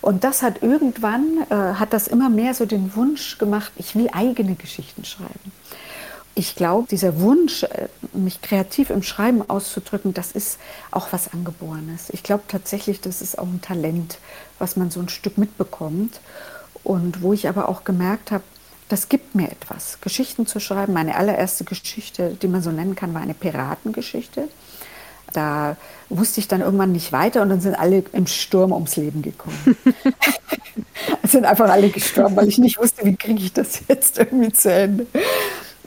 [0.00, 4.08] Und das hat irgendwann, äh, hat das immer mehr so den Wunsch gemacht, ich will
[4.12, 5.52] eigene Geschichten schreiben
[6.38, 10.58] ich glaube, dieser Wunsch, äh, mich kreativ im Schreiben auszudrücken, das ist
[10.92, 12.10] auch was Angeborenes.
[12.10, 14.18] Ich glaube tatsächlich, das ist auch ein Talent,
[14.60, 16.20] was man so ein Stück mitbekommt.
[16.84, 18.44] Und wo ich aber auch gemerkt habe,
[18.88, 20.00] das gibt mir etwas.
[20.00, 20.92] Geschichten zu schreiben.
[20.92, 24.48] Meine allererste Geschichte, die man so nennen kann, war eine Piratengeschichte.
[25.32, 25.76] Da
[26.08, 29.76] wusste ich dann irgendwann nicht weiter und dann sind alle im Sturm ums Leben gekommen.
[31.22, 34.52] es sind einfach alle gestorben, weil ich nicht wusste, wie kriege ich das jetzt irgendwie
[34.52, 35.06] zu Ende.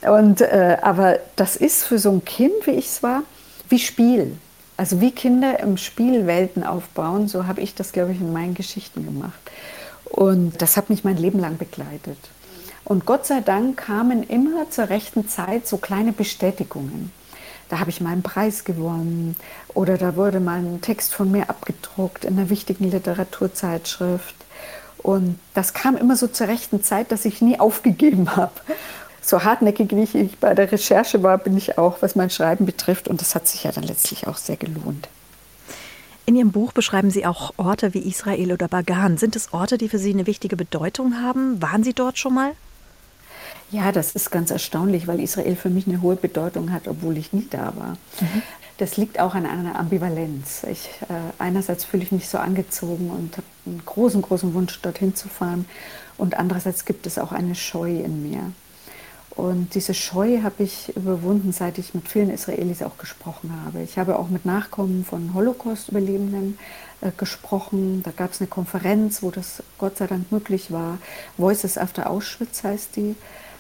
[0.01, 3.23] Und, äh, aber das ist für so ein Kind, wie ich es war,
[3.69, 4.37] wie Spiel.
[4.77, 8.55] Also wie Kinder im Spiel Welten aufbauen, so habe ich das, glaube ich, in meinen
[8.55, 9.39] Geschichten gemacht.
[10.05, 12.17] Und das hat mich mein Leben lang begleitet.
[12.83, 17.11] Und Gott sei Dank kamen immer zur rechten Zeit so kleine Bestätigungen.
[17.69, 19.37] Da habe ich mal einen Preis gewonnen
[19.73, 24.35] oder da wurde mal ein Text von mir abgedruckt in einer wichtigen Literaturzeitschrift
[24.97, 28.51] Und das kam immer so zur rechten Zeit, dass ich nie aufgegeben habe.
[29.22, 33.07] So hartnäckig wie ich bei der Recherche war, bin ich auch, was mein Schreiben betrifft.
[33.07, 35.07] Und das hat sich ja dann letztlich auch sehr gelohnt.
[36.26, 39.17] In Ihrem Buch beschreiben Sie auch Orte wie Israel oder Bagan.
[39.17, 41.61] Sind es Orte, die für Sie eine wichtige Bedeutung haben?
[41.61, 42.51] Waren Sie dort schon mal?
[43.72, 47.32] Ja, das ist ganz erstaunlich, weil Israel für mich eine hohe Bedeutung hat, obwohl ich
[47.32, 47.97] nie da war.
[48.19, 48.41] Mhm.
[48.78, 50.63] Das liegt auch an einer Ambivalenz.
[50.69, 55.15] Ich, äh, einerseits fühle ich mich so angezogen und habe einen großen, großen Wunsch, dorthin
[55.15, 55.65] zu fahren.
[56.17, 58.51] Und andererseits gibt es auch eine Scheu in mir.
[59.36, 63.82] Und diese Scheu habe ich überwunden, seit ich mit vielen Israelis auch gesprochen habe.
[63.82, 66.59] Ich habe auch mit Nachkommen von Holocaust-Überlebenden
[66.99, 68.03] äh, gesprochen.
[68.03, 70.97] Da gab es eine Konferenz, wo das Gott sei Dank möglich war.
[71.38, 73.15] Voices After Auschwitz heißt die.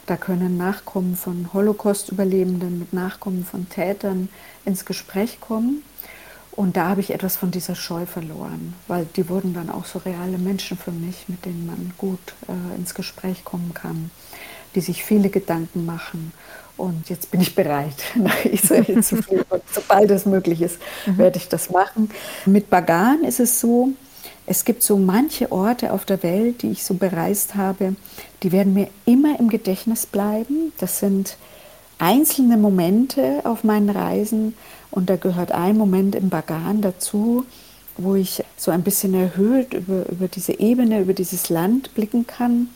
[0.07, 4.27] Da können Nachkommen von Holocaust-Überlebenden mit Nachkommen von Tätern
[4.65, 5.83] ins Gespräch kommen.
[6.51, 9.99] Und da habe ich etwas von dieser Scheu verloren, weil die wurden dann auch so
[9.99, 12.19] reale Menschen für mich, mit denen man gut
[12.49, 14.11] äh, ins Gespräch kommen kann
[14.75, 16.33] die sich viele Gedanken machen.
[16.77, 19.45] Und jetzt bin ich bereit, nach Israel zu fliegen.
[19.49, 21.17] Und sobald es möglich ist, mhm.
[21.17, 22.09] werde ich das machen.
[22.45, 23.89] Mit Bagan ist es so,
[24.47, 27.95] es gibt so manche Orte auf der Welt, die ich so bereist habe,
[28.43, 30.73] die werden mir immer im Gedächtnis bleiben.
[30.79, 31.37] Das sind
[31.99, 34.55] einzelne Momente auf meinen Reisen
[34.89, 37.45] und da gehört ein Moment im Bagan dazu,
[37.97, 42.69] wo ich so ein bisschen erhöht über, über diese Ebene, über dieses Land blicken kann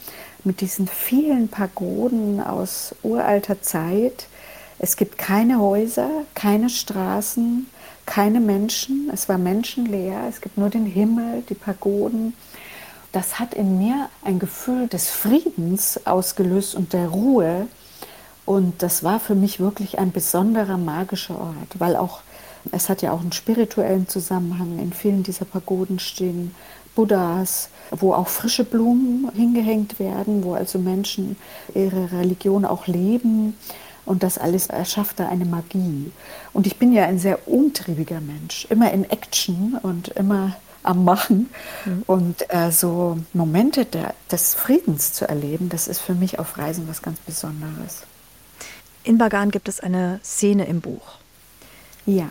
[0.45, 4.27] mit diesen vielen Pagoden aus uralter Zeit.
[4.79, 7.67] Es gibt keine Häuser, keine Straßen,
[8.05, 9.09] keine Menschen.
[9.11, 10.25] Es war menschenleer.
[10.29, 12.33] Es gibt nur den Himmel, die Pagoden.
[13.11, 17.67] Das hat in mir ein Gefühl des Friedens ausgelöst und der Ruhe.
[18.45, 22.19] Und das war für mich wirklich ein besonderer magischer Ort, weil auch
[22.71, 24.79] es hat ja auch einen spirituellen Zusammenhang.
[24.79, 26.53] In vielen dieser Pagoden stehen
[26.95, 31.35] Buddhas, wo auch frische Blumen hingehängt werden, wo also Menschen
[31.73, 33.55] ihre Religion auch leben.
[34.05, 36.11] Und das alles erschafft da eine Magie.
[36.53, 41.49] Und ich bin ja ein sehr umtriebiger Mensch, immer in Action und immer am Machen.
[41.85, 42.03] Mhm.
[42.05, 46.87] Und äh, so Momente der, des Friedens zu erleben, das ist für mich auf Reisen
[46.87, 48.03] was ganz Besonderes.
[49.03, 51.17] In Bagan gibt es eine Szene im Buch.
[52.05, 52.29] Ja.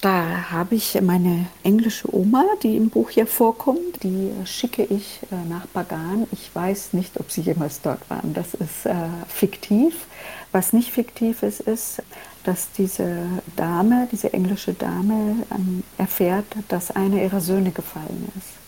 [0.00, 4.02] Da habe ich meine englische Oma, die im Buch hier vorkommt.
[4.02, 6.26] Die schicke ich äh, nach Bagan.
[6.32, 8.34] Ich weiß nicht, ob sie jemals dort waren.
[8.34, 8.94] Das ist äh,
[9.26, 10.06] fiktiv.
[10.52, 12.02] Was nicht fiktiv ist, ist,
[12.44, 13.26] dass diese
[13.56, 18.66] Dame, diese englische Dame, ähm, erfährt, dass einer ihrer Söhne gefallen ist.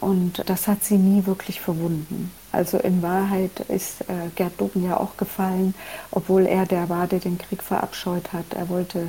[0.00, 2.30] Und das hat sie nie wirklich verwunden.
[2.52, 5.74] Also in Wahrheit ist äh, Gerd Dogen ja auch gefallen,
[6.10, 8.52] obwohl er der war, der den Krieg verabscheut hat.
[8.54, 9.08] Er wollte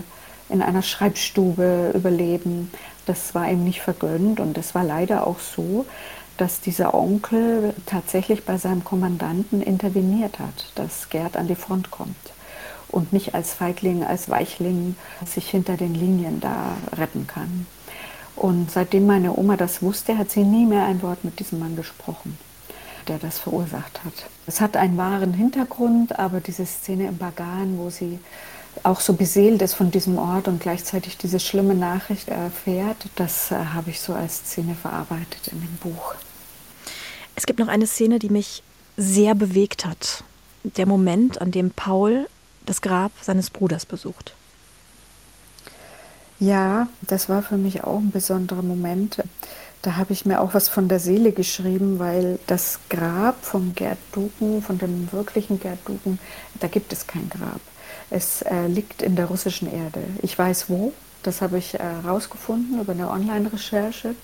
[0.49, 2.71] in einer Schreibstube überleben.
[3.05, 5.85] Das war ihm nicht vergönnt und es war leider auch so,
[6.37, 12.15] dass dieser Onkel tatsächlich bei seinem Kommandanten interveniert hat, dass Gerd an die Front kommt
[12.89, 14.95] und nicht als Feigling, als Weichling
[15.25, 17.65] sich hinter den Linien da retten kann.
[18.35, 21.75] Und seitdem meine Oma das wusste, hat sie nie mehr ein Wort mit diesem Mann
[21.75, 22.37] gesprochen,
[23.07, 24.29] der das verursacht hat.
[24.45, 28.19] Es hat einen wahren Hintergrund, aber diese Szene im Bagan, wo sie
[28.83, 33.55] auch so beseelt ist von diesem Ort und gleichzeitig diese schlimme Nachricht erfährt, das äh,
[33.55, 36.15] habe ich so als Szene verarbeitet in dem Buch.
[37.35, 38.63] Es gibt noch eine Szene, die mich
[38.97, 40.23] sehr bewegt hat.
[40.63, 42.27] Der Moment, an dem Paul
[42.65, 44.33] das Grab seines Bruders besucht.
[46.39, 49.23] Ja, das war für mich auch ein besonderer Moment.
[49.81, 53.97] Da habe ich mir auch was von der Seele geschrieben, weil das Grab von Gerd
[54.11, 56.19] Duken, von dem wirklichen Gerd Duken,
[56.59, 57.61] da gibt es kein Grab.
[58.09, 60.01] Es äh, liegt in der russischen Erde.
[60.21, 60.93] Ich weiß wo.
[61.23, 64.15] Das habe ich herausgefunden äh, über eine Online-Recherche.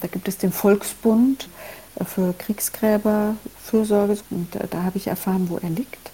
[0.00, 1.48] Da gibt es den Volksbund
[1.96, 6.10] äh, für Kriegsgräberfürsorge und äh, da habe ich erfahren, wo er liegt.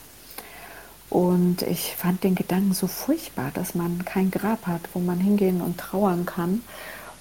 [1.08, 5.60] Und ich fand den Gedanken so furchtbar, dass man kein Grab hat, wo man hingehen
[5.60, 6.62] und trauern kann.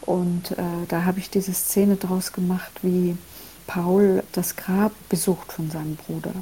[0.02, 3.16] Und äh, da habe ich diese Szene draus gemacht, wie
[3.68, 6.34] Paul das Grab besucht von seinem Bruder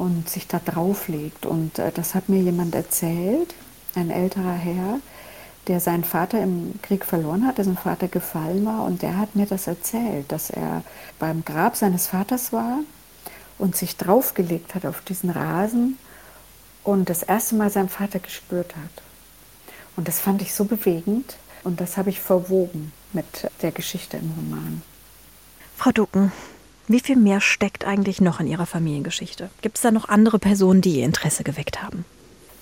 [0.00, 1.44] und sich da drauflegt.
[1.44, 3.54] Und äh, das hat mir jemand erzählt,
[3.94, 4.98] ein älterer Herr,
[5.66, 8.84] der seinen Vater im Krieg verloren hat, dessen Vater gefallen war.
[8.84, 10.82] Und der hat mir das erzählt, dass er
[11.18, 12.78] beim Grab seines Vaters war
[13.58, 15.98] und sich draufgelegt hat auf diesen Rasen
[16.82, 19.04] und das erste Mal seinen Vater gespürt hat.
[19.96, 24.32] Und das fand ich so bewegend und das habe ich verwoben mit der Geschichte im
[24.34, 24.80] Roman.
[25.76, 26.32] Frau Ducken,
[26.90, 29.48] wie viel mehr steckt eigentlich noch in Ihrer Familiengeschichte?
[29.62, 32.04] Gibt es da noch andere Personen, die Ihr Interesse geweckt haben?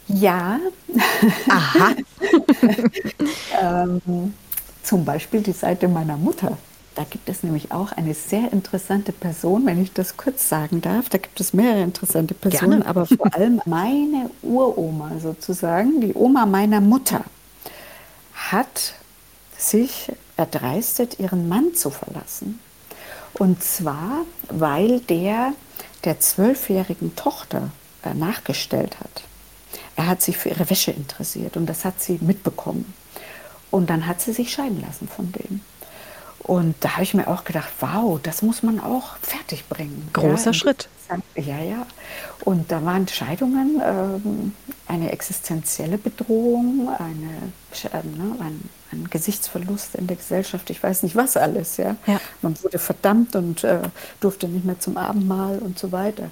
[0.07, 0.61] Ja.
[1.49, 1.95] Aha.
[3.63, 4.35] ähm,
[4.83, 6.59] zum Beispiel die Seite meiner Mutter.
[6.95, 11.09] Da gibt es nämlich auch eine sehr interessante Person, wenn ich das kurz sagen darf.
[11.09, 12.87] Da gibt es mehrere interessante Personen, Gerne.
[12.87, 17.25] aber vor allem meine Uroma sozusagen, die Oma meiner Mutter,
[18.35, 18.95] hat
[19.57, 22.59] sich erdreistet, ihren Mann zu verlassen.
[23.39, 25.53] Und zwar, weil der
[26.05, 27.71] der zwölfjährigen Tochter
[28.03, 29.23] äh, nachgestellt hat.
[29.97, 32.95] Er hat sich für ihre Wäsche interessiert und das hat sie mitbekommen.
[33.71, 35.61] Und dann hat sie sich scheiden lassen von dem.
[36.49, 40.09] Und da habe ich mir auch gedacht, wow, das muss man auch fertig bringen.
[40.15, 40.89] Großer ja, Schritt.
[41.37, 41.87] Ja, ja.
[42.41, 44.55] Und da waren Scheidungen ähm,
[44.87, 47.53] eine existenzielle Bedrohung, eine,
[47.93, 51.77] äh, ne, ein, ein, Gesichtsverlust in der Gesellschaft, ich weiß nicht was alles.
[51.77, 51.97] Ja?
[52.07, 52.19] ja.
[52.41, 53.83] Man wurde verdammt und äh,
[54.21, 56.31] durfte nicht mehr zum Abendmahl und so weiter.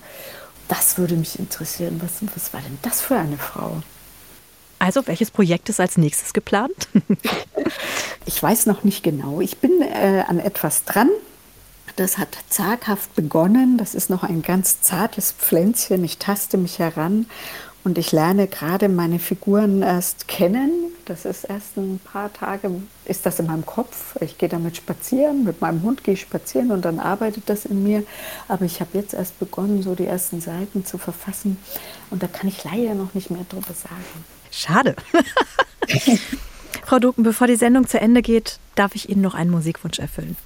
[0.67, 2.01] Das würde mich interessieren.
[2.03, 3.83] Was, was war denn das für eine Frau?
[4.79, 6.89] Also, welches Projekt ist als nächstes geplant?
[8.27, 9.41] ich weiß noch nicht genau.
[9.41, 11.09] Ich bin äh, an etwas dran.
[11.97, 13.79] Das hat zaghaft begonnen.
[13.79, 16.05] Das ist noch ein ganz zartes Pflänzchen.
[16.05, 17.27] Ich taste mich heran
[17.87, 20.93] und ich lerne gerade meine Figuren erst kennen.
[21.05, 22.69] Das ist erst ein paar Tage,
[23.05, 24.17] ist das in meinem Kopf.
[24.21, 27.85] Ich gehe damit spazieren, mit meinem Hund gehe ich spazieren und dann arbeitet das in
[27.85, 28.03] mir.
[28.49, 31.59] Aber ich habe jetzt erst begonnen, so die ersten Seiten zu verfassen.
[32.11, 34.25] Und da kann ich leider noch nicht mehr drüber sagen.
[34.57, 34.97] Schade.
[36.87, 40.37] Frau Duken, bevor die Sendung zu Ende geht, darf ich Ihnen noch einen Musikwunsch erfüllen.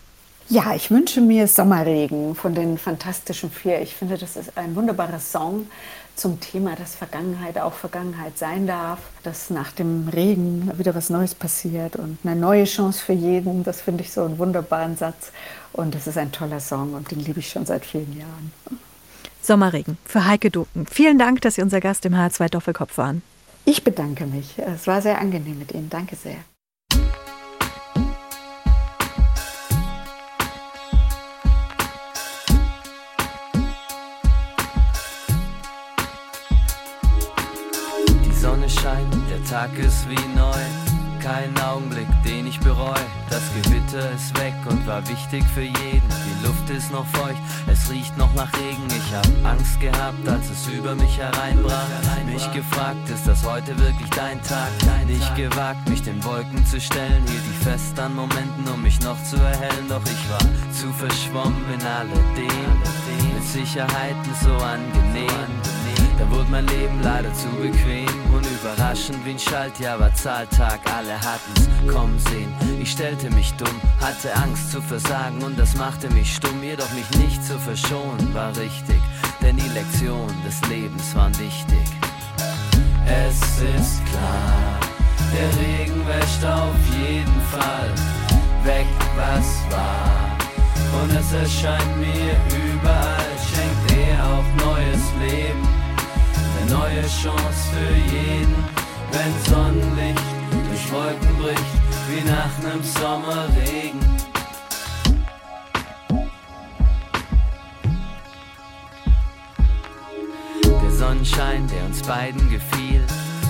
[0.49, 3.81] Ja, ich wünsche mir Sommerregen von den Fantastischen Vier.
[3.83, 5.69] Ich finde, das ist ein wunderbarer Song
[6.17, 11.37] zum Thema, dass Vergangenheit auch Vergangenheit sein darf, dass nach dem Regen wieder was Neues
[11.37, 13.63] passiert und eine neue Chance für jeden.
[13.63, 15.31] Das finde ich so einen wunderbaren Satz.
[15.73, 18.51] Und das ist ein toller Song und den liebe ich schon seit vielen Jahren.
[19.41, 20.87] Sommerregen für Heike Duken.
[20.91, 23.23] Vielen Dank, dass Sie unser Gast im H2 Doppelkopf waren.
[23.71, 24.59] Ich bedanke mich.
[24.59, 25.89] Es war sehr angenehm mit Ihnen.
[25.89, 26.39] Danke sehr.
[38.25, 40.90] Die Sonne scheint, der Tag ist wie neu.
[41.23, 42.95] Kein Augenblick, den ich bereue.
[43.29, 46.09] Das Gewitter ist weg und war wichtig für jeden.
[46.09, 48.89] Die Luft ist noch feucht, es riecht noch nach Regen.
[48.89, 51.87] Ich hab Angst gehabt, als es über mich hereinbrach.
[52.25, 54.71] Mich gefragt, ist das heute wirklich dein Tag?
[55.07, 57.23] Nicht gewagt, mich den Wolken zu stellen.
[57.27, 59.89] Hielt ich fest an Momenten, um mich noch zu erhellen.
[59.89, 62.79] Doch ich war zu verschwommen in alledem.
[63.35, 65.80] Mit Sicherheiten so angenehm.
[66.21, 71.15] Da wurde mein Leben leider zu bequem und überraschend wie ein Schaltjahr war Zahltag, alle
[71.15, 72.53] hatten's kommen sehen.
[72.79, 77.09] Ich stellte mich dumm, hatte Angst zu versagen und das machte mich stumm, jedoch mich
[77.19, 79.01] nicht zu verschonen war richtig,
[79.41, 81.89] denn die Lektionen des Lebens waren wichtig.
[83.07, 84.79] Es ist klar,
[85.33, 87.95] der Regen wäscht auf jeden Fall
[88.65, 90.37] weg, was war.
[91.03, 92.37] Und es erscheint mir
[92.75, 95.80] überall, schenkt er auch neues Leben
[96.71, 98.55] neue Chance für jeden,
[99.11, 100.23] wenn Sonnenlicht
[100.69, 101.73] durch Wolken bricht,
[102.09, 104.01] wie nach nem Sommerregen.
[110.83, 113.05] Der Sonnenschein, der uns beiden gefiel,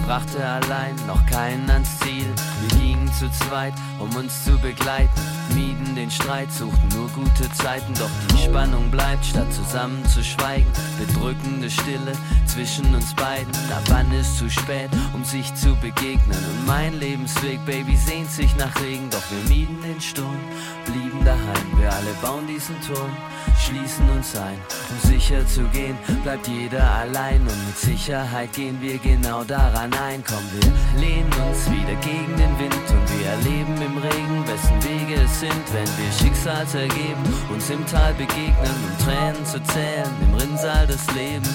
[0.07, 2.27] brachte allein noch keinen ans Ziel.
[2.61, 5.21] Wir gingen zu zweit, um uns zu begleiten,
[5.55, 5.70] mieden
[6.11, 10.67] den Streit, suchten nur gute Zeiten, doch die Spannung bleibt, statt zusammen zu schweigen.
[10.99, 12.13] Bedrückende Stille
[12.47, 16.39] zwischen uns beiden, ab wann ist zu spät, um sich zu begegnen.
[16.39, 20.39] Und mein Lebensweg, Baby, sehnt sich nach Regen, doch wir mieden den Sturm,
[20.85, 21.79] blieben daheim.
[21.79, 23.11] Wir alle bauen diesen Turm,
[23.59, 24.59] schließen uns ein,
[24.91, 30.25] um sicher zu gehen, bleibt jeder allein und mit Sicherheit gehen wir genau daran ein.
[30.27, 35.23] Komm, wir lehnen uns wieder gegen den Wind und wir erleben im Regen, wessen Wege
[35.23, 40.87] es sind, wenn wir Schicksalsergeben uns im Tal begegnen, um Tränen zu zählen im Rinnsal
[40.87, 41.55] des Lebens.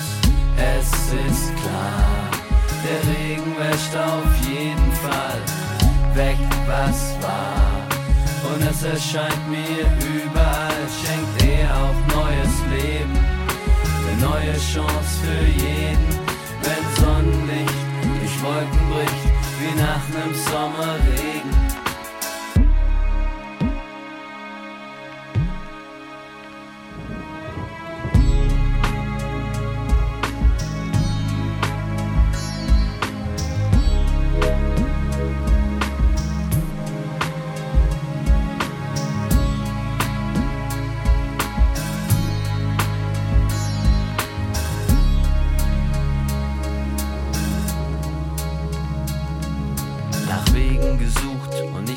[0.58, 2.30] Es ist klar,
[2.84, 5.42] der Regen wäscht auf jeden Fall
[6.14, 7.86] weg, was war.
[8.54, 9.86] Und es erscheint mir
[10.16, 13.18] überall, schenkt er auch neues Leben,
[14.08, 16.20] eine neue Chance für jeden,
[16.62, 19.26] wenn Sonnenlicht durch Wolken bricht,
[19.60, 21.45] wie nach nem Sommerregen.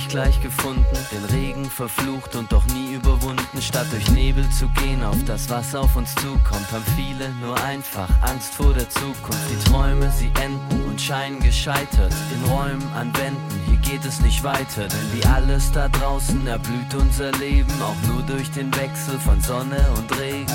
[0.08, 0.84] Gleich gefunden.
[1.12, 3.60] Den Regen verflucht und doch nie überwunden.
[3.60, 8.08] Statt durch Nebel zu gehen auf das, was auf uns zukommt, haben viele nur einfach
[8.22, 9.38] Angst vor der Zukunft.
[9.50, 12.12] Die Träume, sie enden und scheinen gescheitert.
[12.34, 14.88] In Räumen, an Wänden, hier geht es nicht weiter.
[14.88, 19.84] Denn wie alles da draußen erblüht unser Leben, auch nur durch den Wechsel von Sonne
[19.96, 20.46] und Regen.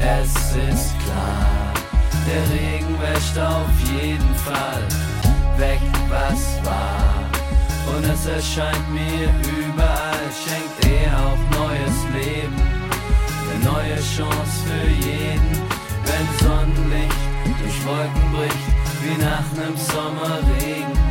[0.00, 1.72] Es ist klar,
[2.26, 4.82] der Regen wäscht auf jeden Fall
[5.58, 7.21] weg, was war.
[7.96, 9.28] Und es erscheint mir
[9.58, 12.56] überall, schenkt er auch neues Leben.
[13.50, 15.52] Eine neue Chance für jeden,
[16.06, 17.22] wenn Sonnenlicht
[17.60, 18.66] durch Wolken bricht,
[19.02, 21.01] wie nach nem Sommerregen.